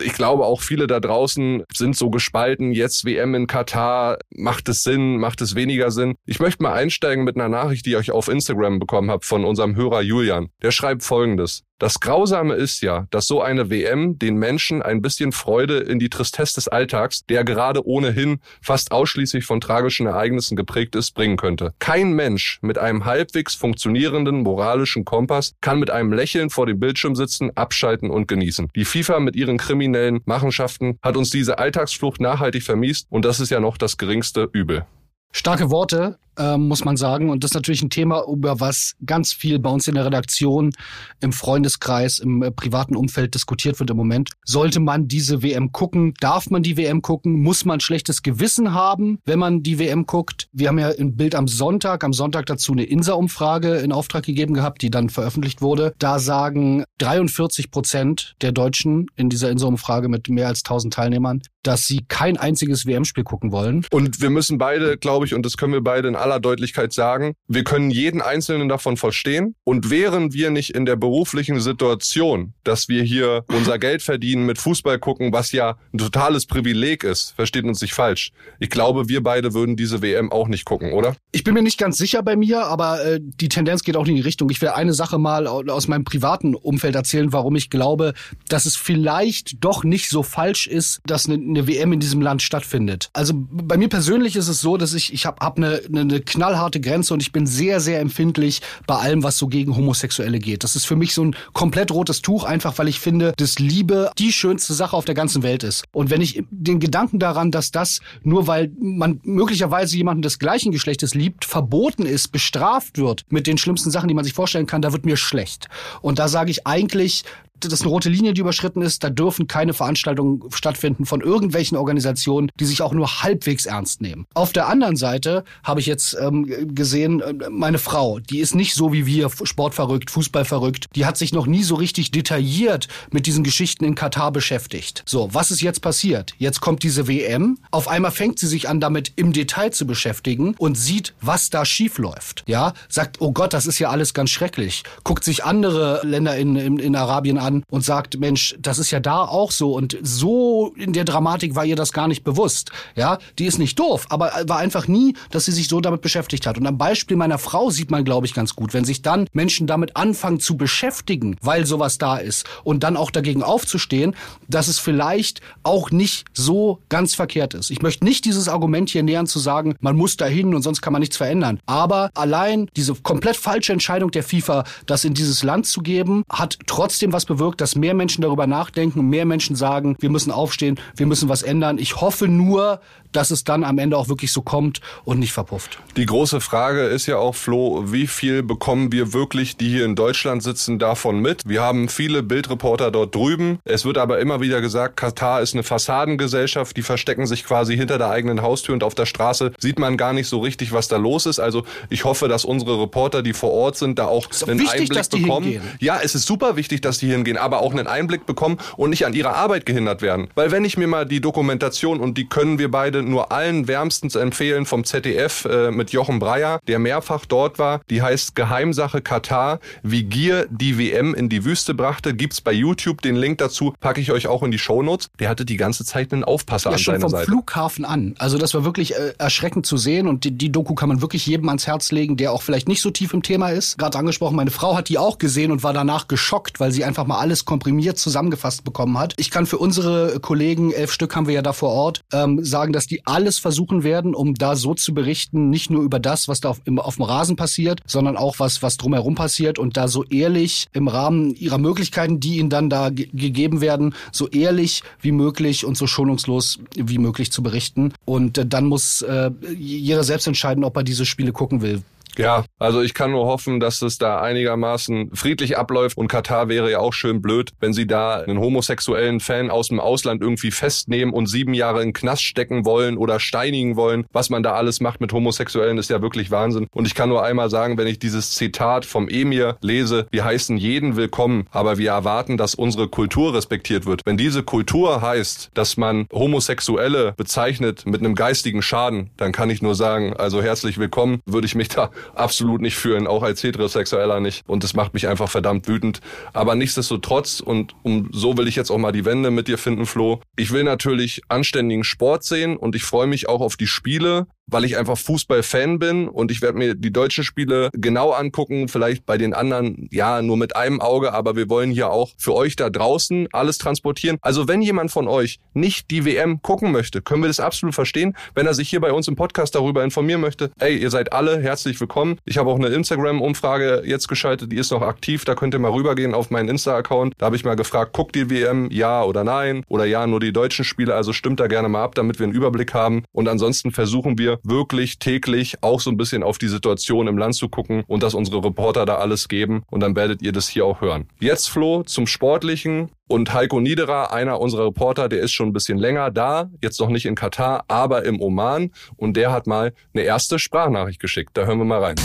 ich 0.00 0.12
glaube 0.12 0.44
auch 0.44 0.60
viele 0.60 0.86
da 0.86 1.00
draußen 1.00 1.64
sind 1.72 1.96
so 1.96 2.10
gespalten. 2.10 2.72
Jetzt 2.72 3.04
WM 3.04 3.34
in 3.34 3.46
Katar, 3.46 4.18
macht 4.30 4.68
es 4.68 4.82
Sinn, 4.82 5.16
macht 5.18 5.40
es 5.40 5.54
weniger 5.54 5.90
Sinn? 5.90 6.14
Ich 6.26 6.40
möchte 6.40 6.62
mal 6.62 6.74
einsteigen 6.74 7.24
mit 7.24 7.36
einer 7.36 7.48
Nachricht, 7.48 7.86
die 7.86 7.94
ich 7.94 8.12
auf 8.12 8.28
Instagram 8.28 8.78
bekommen 8.78 9.10
habe 9.10 9.24
von 9.24 9.44
unserem 9.44 9.76
Hörer 9.76 10.02
Julian. 10.02 10.48
Der 10.62 10.70
schreibt 10.70 11.02
folgendes. 11.02 11.64
Das 11.80 12.00
Grausame 12.00 12.54
ist 12.54 12.80
ja, 12.80 13.06
dass 13.10 13.28
so 13.28 13.40
eine 13.40 13.70
WM 13.70 14.18
den 14.18 14.36
Menschen 14.36 14.82
ein 14.82 15.00
bisschen 15.00 15.30
Freude 15.30 15.78
in 15.78 16.00
die 16.00 16.08
Tristesse 16.08 16.56
des 16.56 16.66
Alltags, 16.66 17.24
der 17.26 17.44
gerade 17.44 17.86
ohnehin 17.86 18.40
fast 18.60 18.90
ausschließlich 18.90 19.46
von 19.46 19.60
tragischen 19.60 20.08
Ereignissen 20.08 20.56
geprägt 20.56 20.96
ist, 20.96 21.12
bringen 21.12 21.36
könnte. 21.36 21.74
Kein 21.78 22.14
Mensch 22.14 22.58
mit 22.62 22.78
einem 22.78 23.04
halbwegs 23.04 23.54
funktionierenden 23.54 24.42
moralischen 24.42 25.04
Kompass 25.04 25.52
kann 25.60 25.78
mit 25.78 25.90
einem 25.90 26.12
Lächeln 26.12 26.50
vor 26.50 26.66
dem 26.66 26.80
Bildschirm 26.80 27.14
sitzen, 27.14 27.56
abschalten 27.56 28.10
und 28.10 28.26
genießen. 28.26 28.70
Die 28.74 28.84
FIFA 28.84 29.20
mit 29.20 29.36
ihren 29.36 29.56
kriminellen 29.56 30.18
Machenschaften 30.24 30.98
hat 31.00 31.16
uns 31.16 31.30
diese 31.30 31.60
Alltagsflucht 31.60 32.20
nachhaltig 32.20 32.64
vermiest 32.64 33.06
und 33.08 33.24
das 33.24 33.38
ist 33.38 33.50
ja 33.50 33.60
noch 33.60 33.76
das 33.76 33.98
geringste 33.98 34.48
Übel. 34.52 34.84
Starke 35.30 35.70
Worte. 35.70 36.18
Äh, 36.38 36.56
muss 36.56 36.84
man 36.84 36.96
sagen. 36.96 37.30
Und 37.30 37.44
das 37.44 37.50
ist 37.50 37.54
natürlich 37.54 37.82
ein 37.82 37.90
Thema, 37.90 38.24
über 38.26 38.60
was 38.60 38.94
ganz 39.04 39.32
viel 39.32 39.58
bei 39.58 39.70
uns 39.70 39.86
in 39.88 39.94
der 39.94 40.04
Redaktion, 40.04 40.72
im 41.20 41.32
Freundeskreis, 41.32 42.18
im 42.18 42.42
äh, 42.42 42.50
privaten 42.50 42.96
Umfeld 42.96 43.34
diskutiert 43.34 43.78
wird 43.80 43.90
im 43.90 43.96
Moment. 43.96 44.30
Sollte 44.44 44.80
man 44.80 45.08
diese 45.08 45.42
WM 45.42 45.72
gucken? 45.72 46.14
Darf 46.20 46.50
man 46.50 46.62
die 46.62 46.76
WM 46.76 47.02
gucken? 47.02 47.42
Muss 47.42 47.64
man 47.64 47.80
schlechtes 47.80 48.22
Gewissen 48.22 48.74
haben, 48.74 49.18
wenn 49.24 49.38
man 49.38 49.62
die 49.62 49.78
WM 49.78 50.06
guckt? 50.06 50.48
Wir 50.52 50.68
haben 50.68 50.78
ja 50.78 50.88
ein 50.88 51.16
Bild 51.16 51.34
am 51.34 51.48
Sonntag, 51.48 52.04
am 52.04 52.12
Sonntag 52.12 52.46
dazu 52.46 52.72
eine 52.72 52.84
INSA-Umfrage 52.84 53.76
in 53.76 53.92
Auftrag 53.92 54.24
gegeben 54.24 54.54
gehabt, 54.54 54.82
die 54.82 54.90
dann 54.90 55.08
veröffentlicht 55.10 55.62
wurde. 55.62 55.94
Da 55.98 56.18
sagen 56.18 56.84
43 56.98 57.70
Prozent 57.70 58.34
der 58.40 58.52
Deutschen 58.52 59.06
in 59.16 59.28
dieser 59.28 59.50
INSA-Umfrage 59.50 60.08
mit 60.08 60.28
mehr 60.28 60.48
als 60.48 60.60
1000 60.60 60.94
Teilnehmern, 60.94 61.42
dass 61.62 61.86
sie 61.86 62.04
kein 62.08 62.36
einziges 62.36 62.86
WM-Spiel 62.86 63.24
gucken 63.24 63.52
wollen. 63.52 63.84
Und 63.90 64.20
wir 64.20 64.30
müssen 64.30 64.58
beide, 64.58 64.96
glaube 64.96 65.26
ich, 65.26 65.34
und 65.34 65.44
das 65.44 65.56
können 65.56 65.72
wir 65.72 65.82
beide 65.82 66.08
in 66.08 66.16
aller 66.16 66.27
Deutlichkeit 66.36 66.92
sagen, 66.92 67.34
wir 67.48 67.64
können 67.64 67.90
jeden 67.90 68.20
einzelnen 68.20 68.68
davon 68.68 68.96
verstehen. 68.96 69.54
Und 69.64 69.90
wären 69.90 70.32
wir 70.32 70.50
nicht 70.50 70.74
in 70.74 70.86
der 70.86 70.96
beruflichen 70.96 71.60
Situation, 71.60 72.52
dass 72.64 72.88
wir 72.88 73.02
hier 73.02 73.44
unser 73.48 73.78
Geld 73.78 74.02
verdienen 74.02 74.46
mit 74.46 74.58
Fußball 74.58 74.98
gucken, 74.98 75.32
was 75.32 75.52
ja 75.52 75.78
ein 75.92 75.98
totales 75.98 76.46
Privileg 76.46 77.04
ist, 77.04 77.32
versteht 77.36 77.64
uns 77.64 77.80
nicht 77.80 77.94
falsch. 77.94 78.32
Ich 78.60 78.70
glaube, 78.70 79.08
wir 79.08 79.22
beide 79.22 79.54
würden 79.54 79.76
diese 79.76 80.02
WM 80.02 80.30
auch 80.30 80.48
nicht 80.48 80.64
gucken, 80.64 80.92
oder? 80.92 81.16
Ich 81.32 81.44
bin 81.44 81.54
mir 81.54 81.62
nicht 81.62 81.78
ganz 81.78 81.98
sicher 81.98 82.22
bei 82.22 82.36
mir, 82.36 82.64
aber 82.64 83.04
äh, 83.04 83.20
die 83.20 83.48
Tendenz 83.48 83.82
geht 83.82 83.96
auch 83.96 84.06
in 84.06 84.16
die 84.16 84.20
Richtung. 84.20 84.50
Ich 84.50 84.60
will 84.60 84.68
eine 84.68 84.94
Sache 84.94 85.18
mal 85.18 85.46
aus 85.46 85.88
meinem 85.88 86.04
privaten 86.04 86.54
Umfeld 86.54 86.94
erzählen, 86.94 87.32
warum 87.32 87.56
ich 87.56 87.70
glaube, 87.70 88.14
dass 88.48 88.66
es 88.66 88.76
vielleicht 88.76 89.64
doch 89.64 89.84
nicht 89.84 90.08
so 90.08 90.22
falsch 90.22 90.66
ist, 90.66 91.00
dass 91.06 91.28
eine, 91.28 91.36
eine 91.36 91.66
WM 91.66 91.92
in 91.92 92.00
diesem 92.00 92.20
Land 92.20 92.42
stattfindet. 92.42 93.10
Also 93.12 93.34
bei 93.36 93.76
mir 93.76 93.88
persönlich 93.88 94.36
ist 94.36 94.48
es 94.48 94.60
so, 94.60 94.76
dass 94.76 94.94
ich 94.94 95.12
ich 95.12 95.26
habe 95.26 95.44
hab 95.44 95.56
eine, 95.56 95.80
eine 95.88 96.02
knallharte 96.08 96.80
Grenze 96.80 97.14
und 97.14 97.22
ich 97.22 97.32
bin 97.32 97.46
sehr 97.46 97.80
sehr 97.80 98.00
empfindlich 98.00 98.60
bei 98.86 98.96
allem, 98.96 99.22
was 99.22 99.38
so 99.38 99.48
gegen 99.48 99.76
Homosexuelle 99.76 100.38
geht. 100.38 100.64
Das 100.64 100.76
ist 100.76 100.86
für 100.86 100.96
mich 100.96 101.14
so 101.14 101.24
ein 101.24 101.36
komplett 101.52 101.90
rotes 101.90 102.22
Tuch, 102.22 102.44
einfach 102.44 102.78
weil 102.78 102.88
ich 102.88 103.00
finde, 103.00 103.32
dass 103.36 103.58
Liebe 103.58 104.10
die 104.18 104.32
schönste 104.32 104.74
Sache 104.74 104.96
auf 104.96 105.04
der 105.04 105.14
ganzen 105.14 105.42
Welt 105.42 105.62
ist. 105.62 105.84
Und 105.92 106.10
wenn 106.10 106.20
ich 106.20 106.42
den 106.50 106.80
Gedanken 106.80 107.18
daran, 107.18 107.50
dass 107.50 107.70
das 107.70 108.00
nur 108.22 108.46
weil 108.46 108.70
man 108.80 109.20
möglicherweise 109.22 109.96
jemanden 109.96 110.22
des 110.22 110.38
gleichen 110.38 110.72
Geschlechtes 110.72 111.14
liebt, 111.14 111.44
verboten 111.44 112.06
ist, 112.06 112.28
bestraft 112.28 112.98
wird 112.98 113.24
mit 113.30 113.46
den 113.46 113.58
schlimmsten 113.58 113.90
Sachen, 113.90 114.08
die 114.08 114.14
man 114.14 114.24
sich 114.24 114.34
vorstellen 114.34 114.66
kann, 114.66 114.82
da 114.82 114.92
wird 114.92 115.04
mir 115.04 115.16
schlecht. 115.16 115.68
Und 116.00 116.18
da 116.18 116.28
sage 116.28 116.50
ich 116.50 116.66
eigentlich, 116.66 117.24
das 117.60 117.72
ist 117.72 117.82
eine 117.82 117.90
rote 117.90 118.08
Linie, 118.08 118.34
die 118.34 118.40
überschritten 118.40 118.82
ist. 118.82 119.04
Da 119.04 119.10
dürfen 119.10 119.46
keine 119.46 119.74
Veranstaltungen 119.74 120.42
stattfinden 120.52 121.06
von 121.06 121.20
irgendwelchen 121.20 121.76
Organisationen, 121.76 122.50
die 122.58 122.64
sich 122.64 122.82
auch 122.82 122.92
nur 122.92 123.22
halbwegs 123.22 123.66
ernst 123.66 124.00
nehmen. 124.00 124.26
Auf 124.34 124.52
der 124.52 124.68
anderen 124.68 124.96
Seite 124.96 125.44
habe 125.62 125.80
ich 125.80 125.86
jetzt 125.86 126.16
ähm, 126.20 126.74
gesehen, 126.74 127.20
äh, 127.20 127.34
meine 127.50 127.78
Frau, 127.78 128.18
die 128.18 128.38
ist 128.38 128.54
nicht 128.54 128.74
so 128.74 128.92
wie 128.92 129.06
wir 129.06 129.30
sportverrückt, 129.42 130.10
Fußballverrückt. 130.10 130.86
Die 130.94 131.06
hat 131.06 131.16
sich 131.16 131.32
noch 131.32 131.46
nie 131.46 131.62
so 131.62 131.74
richtig 131.74 132.10
detailliert 132.10 132.88
mit 133.10 133.26
diesen 133.26 133.44
Geschichten 133.44 133.84
in 133.84 133.94
Katar 133.94 134.32
beschäftigt. 134.32 135.02
So, 135.06 135.28
was 135.32 135.50
ist 135.50 135.60
jetzt 135.60 135.80
passiert? 135.80 136.34
Jetzt 136.38 136.60
kommt 136.60 136.82
diese 136.82 137.08
WM. 137.08 137.58
Auf 137.70 137.88
einmal 137.88 138.10
fängt 138.10 138.38
sie 138.38 138.46
sich 138.46 138.68
an, 138.68 138.80
damit 138.80 139.12
im 139.16 139.32
Detail 139.32 139.70
zu 139.70 139.86
beschäftigen 139.86 140.54
und 140.58 140.76
sieht, 140.76 141.14
was 141.20 141.50
da 141.50 141.64
schief 141.64 141.98
läuft. 141.98 142.44
Ja, 142.46 142.74
sagt, 142.88 143.20
oh 143.20 143.32
Gott, 143.32 143.52
das 143.52 143.66
ist 143.66 143.78
ja 143.78 143.90
alles 143.90 144.14
ganz 144.14 144.30
schrecklich. 144.30 144.82
Guckt 145.04 145.24
sich 145.24 145.44
andere 145.44 146.00
Länder 146.04 146.36
in, 146.36 146.56
in, 146.56 146.78
in 146.78 146.96
Arabien 146.96 147.38
an 147.38 147.47
an 147.48 147.64
und 147.70 147.84
sagt, 147.84 148.20
Mensch, 148.20 148.54
das 148.60 148.78
ist 148.78 148.90
ja 148.90 149.00
da 149.00 149.22
auch 149.22 149.50
so 149.50 149.74
und 149.74 149.96
so 150.02 150.74
in 150.76 150.92
der 150.92 151.04
Dramatik 151.04 151.54
war 151.54 151.64
ihr 151.64 151.76
das 151.76 151.92
gar 151.92 152.08
nicht 152.08 152.22
bewusst. 152.22 152.70
Ja, 152.94 153.18
die 153.38 153.46
ist 153.46 153.58
nicht 153.58 153.78
doof, 153.78 154.06
aber 154.10 154.32
war 154.46 154.58
einfach 154.58 154.86
nie, 154.86 155.14
dass 155.30 155.46
sie 155.46 155.52
sich 155.52 155.68
so 155.68 155.80
damit 155.80 156.02
beschäftigt 156.02 156.46
hat. 156.46 156.58
Und 156.58 156.66
am 156.66 156.78
Beispiel 156.78 157.16
meiner 157.16 157.38
Frau 157.38 157.70
sieht 157.70 157.90
man, 157.90 158.04
glaube 158.04 158.26
ich, 158.26 158.34
ganz 158.34 158.54
gut, 158.54 158.74
wenn 158.74 158.84
sich 158.84 159.02
dann 159.02 159.26
Menschen 159.32 159.66
damit 159.66 159.96
anfangen 159.96 160.40
zu 160.40 160.56
beschäftigen, 160.56 161.36
weil 161.40 161.66
sowas 161.66 161.98
da 161.98 162.18
ist 162.18 162.46
und 162.64 162.84
dann 162.84 162.96
auch 162.96 163.10
dagegen 163.10 163.42
aufzustehen, 163.42 164.14
dass 164.48 164.68
es 164.68 164.78
vielleicht 164.78 165.40
auch 165.62 165.90
nicht 165.90 166.26
so 166.34 166.80
ganz 166.88 167.14
verkehrt 167.14 167.54
ist. 167.54 167.70
Ich 167.70 167.82
möchte 167.82 168.04
nicht 168.04 168.24
dieses 168.24 168.48
Argument 168.48 168.90
hier 168.90 169.02
nähern 169.02 169.26
zu 169.26 169.38
sagen, 169.38 169.74
man 169.80 169.96
muss 169.96 170.16
dahin 170.16 170.54
und 170.54 170.62
sonst 170.62 170.82
kann 170.82 170.92
man 170.92 171.00
nichts 171.00 171.16
verändern. 171.16 171.60
Aber 171.66 172.10
allein 172.14 172.68
diese 172.76 172.94
komplett 172.94 173.36
falsche 173.36 173.72
Entscheidung 173.72 174.10
der 174.10 174.22
FIFA, 174.22 174.64
das 174.86 175.04
in 175.04 175.14
dieses 175.14 175.42
Land 175.42 175.66
zu 175.66 175.80
geben, 175.80 176.24
hat 176.28 176.58
trotzdem 176.66 177.12
was 177.12 177.24
bewirkt 177.24 177.37
bewirkt, 177.38 177.60
dass 177.60 177.76
mehr 177.76 177.94
Menschen 177.94 178.22
darüber 178.22 178.46
nachdenken 178.46 179.00
und 179.00 179.08
mehr 179.08 179.24
Menschen 179.24 179.56
sagen, 179.56 179.96
wir 180.00 180.10
müssen 180.10 180.30
aufstehen, 180.30 180.78
wir 180.96 181.06
müssen 181.06 181.28
was 181.28 181.42
ändern. 181.42 181.78
Ich 181.78 182.00
hoffe 182.00 182.28
nur, 182.28 182.80
dass 183.12 183.30
es 183.30 183.44
dann 183.44 183.64
am 183.64 183.78
Ende 183.78 183.96
auch 183.96 184.08
wirklich 184.08 184.32
so 184.32 184.42
kommt 184.42 184.80
und 185.04 185.18
nicht 185.18 185.32
verpufft. 185.32 185.78
Die 185.96 186.06
große 186.06 186.40
Frage 186.40 186.82
ist 186.82 187.06
ja 187.06 187.16
auch, 187.16 187.34
Flo, 187.34 187.84
wie 187.86 188.06
viel 188.06 188.42
bekommen 188.42 188.92
wir 188.92 189.12
wirklich, 189.12 189.56
die 189.56 189.68
hier 189.68 189.84
in 189.84 189.94
Deutschland 189.94 190.42
sitzen, 190.42 190.78
davon 190.78 191.20
mit? 191.20 191.42
Wir 191.46 191.62
haben 191.62 191.88
viele 191.88 192.22
Bildreporter 192.22 192.90
dort 192.90 193.14
drüben. 193.14 193.58
Es 193.64 193.84
wird 193.84 193.98
aber 193.98 194.18
immer 194.20 194.40
wieder 194.40 194.60
gesagt, 194.60 194.96
Katar 194.96 195.40
ist 195.40 195.54
eine 195.54 195.62
Fassadengesellschaft, 195.62 196.76
die 196.76 196.82
verstecken 196.82 197.26
sich 197.26 197.44
quasi 197.44 197.76
hinter 197.76 197.98
der 197.98 198.10
eigenen 198.10 198.42
Haustür 198.42 198.74
und 198.74 198.84
auf 198.84 198.94
der 198.94 199.06
Straße 199.06 199.52
sieht 199.58 199.78
man 199.78 199.96
gar 199.96 200.12
nicht 200.12 200.28
so 200.28 200.40
richtig, 200.40 200.72
was 200.72 200.88
da 200.88 200.96
los 200.96 201.26
ist. 201.26 201.38
Also 201.38 201.64
ich 201.88 202.04
hoffe, 202.04 202.28
dass 202.28 202.44
unsere 202.44 202.80
Reporter, 202.80 203.22
die 203.22 203.32
vor 203.32 203.52
Ort 203.52 203.76
sind, 203.76 203.98
da 203.98 204.06
auch 204.06 204.26
einen 204.46 204.60
wichtig, 204.60 204.90
Einblick 204.90 205.10
bekommen. 205.10 205.46
Hingehen. 205.46 205.62
Ja, 205.80 206.00
es 206.02 206.14
ist 206.14 206.26
super 206.26 206.56
wichtig, 206.56 206.80
dass 206.80 206.98
die 206.98 207.08
hingehen, 207.08 207.36
aber 207.36 207.60
auch 207.60 207.72
einen 207.72 207.86
Einblick 207.86 208.26
bekommen 208.26 208.58
und 208.76 208.90
nicht 208.90 209.06
an 209.06 209.14
ihrer 209.14 209.34
Arbeit 209.34 209.66
gehindert 209.66 210.02
werden. 210.02 210.28
Weil 210.34 210.50
wenn 210.50 210.64
ich 210.64 210.76
mir 210.76 210.86
mal 210.86 211.06
die 211.06 211.20
Dokumentation, 211.20 212.00
und 212.00 212.18
die 212.18 212.28
können 212.28 212.58
wir 212.58 212.70
beide 212.70 212.97
nur 213.02 213.32
allen 213.32 213.68
wärmstens 213.68 214.14
empfehlen 214.14 214.66
vom 214.66 214.84
ZDF 214.84 215.44
äh, 215.44 215.70
mit 215.70 215.90
Jochen 215.90 216.18
Breyer, 216.18 216.60
der 216.66 216.78
mehrfach 216.78 217.24
dort 217.26 217.58
war. 217.58 217.80
Die 217.90 218.02
heißt 218.02 218.34
Geheimsache 218.34 219.00
Katar, 219.00 219.60
wie 219.82 220.04
Gier 220.04 220.46
die 220.50 220.78
WM 220.78 221.14
in 221.14 221.28
die 221.28 221.44
Wüste 221.44 221.74
brachte. 221.74 222.14
Gibt's 222.14 222.40
bei 222.40 222.52
YouTube 222.52 223.02
den 223.02 223.16
Link 223.16 223.38
dazu, 223.38 223.74
packe 223.80 224.00
ich 224.00 224.12
euch 224.12 224.26
auch 224.26 224.42
in 224.42 224.50
die 224.50 224.58
Shownotes. 224.58 225.08
Der 225.18 225.28
hatte 225.28 225.44
die 225.44 225.56
ganze 225.56 225.84
Zeit 225.84 226.12
einen 226.12 226.24
Aufpasser 226.24 226.70
ja, 226.70 226.76
an 226.76 226.82
seiner 226.82 227.00
vom 227.00 227.10
Seite. 227.10 227.26
Flughafen 227.26 227.84
an. 227.84 228.14
Also 228.18 228.38
das 228.38 228.54
war 228.54 228.64
wirklich 228.64 228.94
äh, 228.94 229.14
erschreckend 229.18 229.66
zu 229.66 229.76
sehen 229.76 230.08
und 230.08 230.24
die, 230.24 230.32
die 230.32 230.50
Doku 230.50 230.74
kann 230.74 230.88
man 230.88 231.00
wirklich 231.00 231.26
jedem 231.26 231.48
ans 231.48 231.66
Herz 231.66 231.92
legen, 231.92 232.16
der 232.16 232.32
auch 232.32 232.42
vielleicht 232.42 232.68
nicht 232.68 232.80
so 232.80 232.90
tief 232.90 233.12
im 233.14 233.22
Thema 233.22 233.50
ist. 233.50 233.78
Gerade 233.78 233.98
angesprochen, 233.98 234.36
meine 234.36 234.50
Frau 234.50 234.76
hat 234.76 234.88
die 234.88 234.98
auch 234.98 235.18
gesehen 235.18 235.52
und 235.52 235.62
war 235.62 235.72
danach 235.72 236.08
geschockt, 236.08 236.60
weil 236.60 236.72
sie 236.72 236.84
einfach 236.84 237.06
mal 237.06 237.18
alles 237.18 237.44
komprimiert 237.44 237.98
zusammengefasst 237.98 238.64
bekommen 238.64 238.98
hat. 238.98 239.14
Ich 239.16 239.30
kann 239.30 239.46
für 239.46 239.58
unsere 239.58 240.18
Kollegen, 240.20 240.72
elf 240.72 240.92
Stück 240.92 241.14
haben 241.14 241.26
wir 241.26 241.34
ja 241.34 241.42
da 241.42 241.52
vor 241.52 241.70
Ort, 241.70 242.02
ähm, 242.12 242.44
sagen, 242.44 242.72
dass 242.72 242.86
die 242.88 243.06
alles 243.06 243.38
versuchen 243.38 243.82
werden, 243.82 244.14
um 244.14 244.34
da 244.34 244.56
so 244.56 244.74
zu 244.74 244.94
berichten, 244.94 245.50
nicht 245.50 245.70
nur 245.70 245.82
über 245.82 245.98
das, 245.98 246.28
was 246.28 246.40
da 246.40 246.50
auf, 246.50 246.60
im, 246.64 246.78
auf 246.78 246.96
dem 246.96 247.04
Rasen 247.04 247.36
passiert, 247.36 247.80
sondern 247.86 248.16
auch 248.16 248.38
was, 248.38 248.62
was 248.62 248.76
drumherum 248.76 249.14
passiert 249.14 249.58
und 249.58 249.76
da 249.76 249.88
so 249.88 250.04
ehrlich 250.04 250.66
im 250.72 250.88
Rahmen 250.88 251.34
ihrer 251.34 251.58
Möglichkeiten, 251.58 252.20
die 252.20 252.38
ihnen 252.38 252.50
dann 252.50 252.70
da 252.70 252.90
gegeben 252.90 253.60
werden, 253.60 253.94
so 254.12 254.28
ehrlich 254.28 254.82
wie 255.00 255.12
möglich 255.12 255.64
und 255.64 255.76
so 255.76 255.86
schonungslos 255.86 256.58
wie 256.76 256.98
möglich 256.98 257.32
zu 257.32 257.42
berichten. 257.42 257.92
Und 258.04 258.38
äh, 258.38 258.46
dann 258.46 258.66
muss 258.66 259.02
äh, 259.02 259.30
jeder 259.56 260.04
selbst 260.04 260.26
entscheiden, 260.26 260.64
ob 260.64 260.76
er 260.76 260.82
diese 260.82 261.06
Spiele 261.06 261.32
gucken 261.32 261.62
will. 261.62 261.82
Ja, 262.18 262.44
also 262.58 262.82
ich 262.82 262.94
kann 262.94 263.12
nur 263.12 263.26
hoffen, 263.26 263.60
dass 263.60 263.80
es 263.80 263.96
da 263.96 264.20
einigermaßen 264.20 265.10
friedlich 265.14 265.56
abläuft 265.56 265.96
und 265.96 266.08
Katar 266.08 266.48
wäre 266.48 266.68
ja 266.68 266.80
auch 266.80 266.92
schön 266.92 267.22
blöd, 267.22 267.52
wenn 267.60 267.72
sie 267.72 267.86
da 267.86 268.16
einen 268.16 268.40
homosexuellen 268.40 269.20
Fan 269.20 269.50
aus 269.50 269.68
dem 269.68 269.78
Ausland 269.78 270.20
irgendwie 270.20 270.50
festnehmen 270.50 271.14
und 271.14 271.26
sieben 271.26 271.54
Jahre 271.54 271.82
in 271.82 271.92
Knast 271.92 272.24
stecken 272.24 272.64
wollen 272.64 272.96
oder 272.96 273.20
steinigen 273.20 273.76
wollen. 273.76 274.04
Was 274.12 274.30
man 274.30 274.42
da 274.42 274.54
alles 274.54 274.80
macht 274.80 275.00
mit 275.00 275.12
Homosexuellen 275.12 275.78
ist 275.78 275.90
ja 275.90 276.02
wirklich 276.02 276.32
Wahnsinn. 276.32 276.66
Und 276.72 276.88
ich 276.88 276.96
kann 276.96 277.08
nur 277.08 277.22
einmal 277.22 277.50
sagen, 277.50 277.78
wenn 277.78 277.86
ich 277.86 278.00
dieses 278.00 278.32
Zitat 278.32 278.84
vom 278.84 279.08
Emir 279.08 279.56
lese, 279.60 280.08
wir 280.10 280.24
heißen 280.24 280.56
jeden 280.56 280.96
willkommen, 280.96 281.46
aber 281.52 281.78
wir 281.78 281.90
erwarten, 281.90 282.36
dass 282.36 282.56
unsere 282.56 282.88
Kultur 282.88 283.32
respektiert 283.32 283.86
wird. 283.86 284.02
Wenn 284.04 284.16
diese 284.16 284.42
Kultur 284.42 285.02
heißt, 285.02 285.50
dass 285.54 285.76
man 285.76 286.08
Homosexuelle 286.12 287.14
bezeichnet 287.16 287.86
mit 287.86 288.00
einem 288.00 288.16
geistigen 288.16 288.60
Schaden, 288.60 289.10
dann 289.16 289.30
kann 289.30 289.50
ich 289.50 289.62
nur 289.62 289.76
sagen, 289.76 290.14
also 290.16 290.42
herzlich 290.42 290.78
willkommen, 290.78 291.20
würde 291.24 291.46
ich 291.46 291.54
mich 291.54 291.68
da 291.68 291.90
absolut 292.14 292.60
nicht 292.60 292.76
fühlen, 292.76 293.06
auch 293.06 293.22
als 293.22 293.42
Heterosexueller 293.42 294.20
nicht. 294.20 294.42
Und 294.48 294.64
das 294.64 294.74
macht 294.74 294.94
mich 294.94 295.08
einfach 295.08 295.28
verdammt 295.30 295.68
wütend. 295.68 296.00
Aber 296.32 296.54
nichtsdestotrotz, 296.54 297.40
und 297.40 297.74
um, 297.82 298.10
so 298.12 298.36
will 298.36 298.48
ich 298.48 298.56
jetzt 298.56 298.70
auch 298.70 298.78
mal 298.78 298.92
die 298.92 299.04
Wende 299.04 299.30
mit 299.30 299.48
dir 299.48 299.58
finden, 299.58 299.86
Flo. 299.86 300.20
Ich 300.36 300.50
will 300.50 300.64
natürlich 300.64 301.22
anständigen 301.28 301.84
Sport 301.84 302.24
sehen 302.24 302.56
und 302.56 302.74
ich 302.74 302.84
freue 302.84 303.06
mich 303.06 303.28
auch 303.28 303.40
auf 303.40 303.56
die 303.56 303.66
Spiele 303.66 304.26
weil 304.50 304.64
ich 304.64 304.76
einfach 304.76 304.98
Fußball-Fan 304.98 305.78
bin 305.78 306.08
und 306.08 306.30
ich 306.30 306.42
werde 306.42 306.58
mir 306.58 306.74
die 306.74 306.92
deutschen 306.92 307.24
Spiele 307.24 307.70
genau 307.72 308.10
angucken, 308.10 308.68
vielleicht 308.68 309.06
bei 309.06 309.18
den 309.18 309.34
anderen, 309.34 309.88
ja, 309.90 310.22
nur 310.22 310.36
mit 310.36 310.56
einem 310.56 310.80
Auge, 310.80 311.12
aber 311.12 311.36
wir 311.36 311.48
wollen 311.48 311.70
hier 311.70 311.90
auch 311.90 312.10
für 312.16 312.34
euch 312.34 312.56
da 312.56 312.70
draußen 312.70 313.28
alles 313.32 313.58
transportieren. 313.58 314.18
Also 314.22 314.48
wenn 314.48 314.62
jemand 314.62 314.90
von 314.90 315.06
euch 315.06 315.38
nicht 315.54 315.90
die 315.90 316.04
WM 316.04 316.42
gucken 316.42 316.72
möchte, 316.72 317.02
können 317.02 317.22
wir 317.22 317.28
das 317.28 317.40
absolut 317.40 317.74
verstehen. 317.74 318.16
Wenn 318.34 318.46
er 318.46 318.54
sich 318.54 318.68
hier 318.70 318.80
bei 318.80 318.92
uns 318.92 319.06
im 319.08 319.16
Podcast 319.16 319.54
darüber 319.54 319.84
informieren 319.84 320.20
möchte, 320.20 320.50
ey, 320.58 320.76
ihr 320.76 320.90
seid 320.90 321.12
alle 321.12 321.40
herzlich 321.40 321.78
willkommen. 321.80 322.18
Ich 322.24 322.38
habe 322.38 322.50
auch 322.50 322.58
eine 322.58 322.68
Instagram-Umfrage 322.68 323.82
jetzt 323.84 324.08
geschaltet, 324.08 324.50
die 324.52 324.56
ist 324.56 324.72
noch 324.72 324.82
aktiv, 324.82 325.24
da 325.24 325.34
könnt 325.34 325.54
ihr 325.54 325.60
mal 325.60 325.72
rübergehen 325.72 326.14
auf 326.14 326.30
meinen 326.30 326.48
Insta-Account. 326.48 327.14
Da 327.18 327.26
habe 327.26 327.36
ich 327.36 327.44
mal 327.44 327.56
gefragt, 327.56 327.92
guckt 327.92 328.14
die 328.14 328.30
WM, 328.30 328.70
ja 328.70 329.02
oder 329.04 329.24
nein? 329.24 329.64
Oder 329.68 329.84
ja, 329.84 330.06
nur 330.06 330.20
die 330.20 330.32
deutschen 330.32 330.64
Spiele, 330.64 330.94
also 330.94 331.12
stimmt 331.12 331.40
da 331.40 331.46
gerne 331.46 331.68
mal 331.68 331.84
ab, 331.84 331.94
damit 331.94 332.18
wir 332.18 332.24
einen 332.24 332.34
Überblick 332.34 332.74
haben. 332.74 333.04
Und 333.12 333.28
ansonsten 333.28 333.72
versuchen 333.72 334.18
wir 334.18 334.37
wir 334.42 334.58
wirklich 334.58 334.98
täglich 334.98 335.62
auch 335.62 335.80
so 335.80 335.90
ein 335.90 335.96
bisschen 335.96 336.22
auf 336.22 336.38
die 336.38 336.48
Situation 336.48 337.06
im 337.06 337.18
Land 337.18 337.34
zu 337.34 337.48
gucken 337.48 337.84
und 337.86 338.02
dass 338.02 338.14
unsere 338.14 338.44
Reporter 338.44 338.86
da 338.86 338.96
alles 338.96 339.28
geben. 339.28 339.62
Und 339.70 339.80
dann 339.80 339.96
werdet 339.96 340.22
ihr 340.22 340.32
das 340.32 340.48
hier 340.48 340.66
auch 340.66 340.80
hören. 340.80 341.08
Jetzt, 341.20 341.48
Flo, 341.48 341.82
zum 341.84 342.06
Sportlichen. 342.06 342.90
Und 343.10 343.32
Heiko 343.32 343.58
Niederer, 343.58 344.12
einer 344.12 344.38
unserer 344.38 344.66
Reporter, 344.66 345.08
der 345.08 345.20
ist 345.20 345.32
schon 345.32 345.48
ein 345.48 345.52
bisschen 345.54 345.78
länger 345.78 346.10
da, 346.10 346.50
jetzt 346.62 346.78
noch 346.78 346.90
nicht 346.90 347.06
in 347.06 347.14
Katar, 347.14 347.64
aber 347.66 348.04
im 348.04 348.20
Oman. 348.20 348.70
Und 348.96 349.16
der 349.16 349.32
hat 349.32 349.46
mal 349.46 349.72
eine 349.94 350.02
erste 350.02 350.38
Sprachnachricht 350.38 351.00
geschickt. 351.00 351.30
Da 351.32 351.46
hören 351.46 351.58
wir 351.58 351.64
mal 351.64 351.82
rein. 351.82 351.96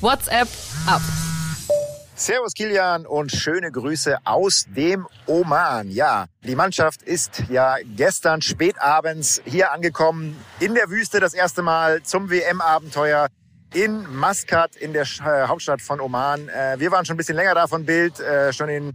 WhatsApp 0.00 0.48
ab. 0.86 1.02
Servus 2.14 2.52
Kilian 2.52 3.06
und 3.06 3.32
schöne 3.32 3.72
Grüße 3.72 4.18
aus 4.24 4.66
dem 4.68 5.06
Oman. 5.26 5.90
Ja, 5.90 6.26
die 6.44 6.54
Mannschaft 6.54 7.02
ist 7.02 7.44
ja 7.48 7.76
gestern 7.96 8.42
spätabends 8.42 9.40
hier 9.44 9.72
angekommen 9.72 10.36
in 10.60 10.74
der 10.74 10.90
Wüste 10.90 11.20
das 11.20 11.32
erste 11.32 11.62
Mal 11.62 12.02
zum 12.02 12.30
WM-Abenteuer 12.30 13.28
in 13.72 14.06
Maskat 14.14 14.76
in 14.76 14.92
der 14.92 15.04
äh, 15.04 15.48
Hauptstadt 15.48 15.80
von 15.80 16.00
Oman. 16.00 16.50
Äh, 16.50 16.78
wir 16.78 16.90
waren 16.90 17.06
schon 17.06 17.14
ein 17.14 17.16
bisschen 17.16 17.36
länger 17.36 17.54
da 17.54 17.66
von 17.66 17.86
Bild, 17.86 18.20
äh, 18.20 18.52
schon 18.52 18.68
den 18.68 18.92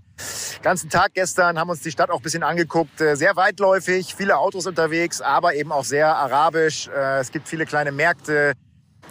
ganzen 0.62 0.92
Tag 0.92 1.16
gestern, 1.16 1.60
haben 1.60 1.72
uns 1.72 1.82
die 1.82 1.92
Stadt 1.92 2.12
auch 2.12 2.18
ein 2.18 2.24
bisschen 2.24 2.44
angeguckt. 2.44 3.00
Sehr 3.00 3.36
weitläufig, 3.36 4.14
viele 4.16 4.38
Autos 4.38 4.68
unterwegs, 4.68 5.22
aber 5.22 5.56
eben 5.56 5.72
auch 5.72 5.86
sehr 5.86 6.16
arabisch. 6.16 6.88
Es 6.88 7.32
gibt 7.32 7.48
viele 7.48 7.66
kleine 7.66 7.92
Märkte, 7.92 8.54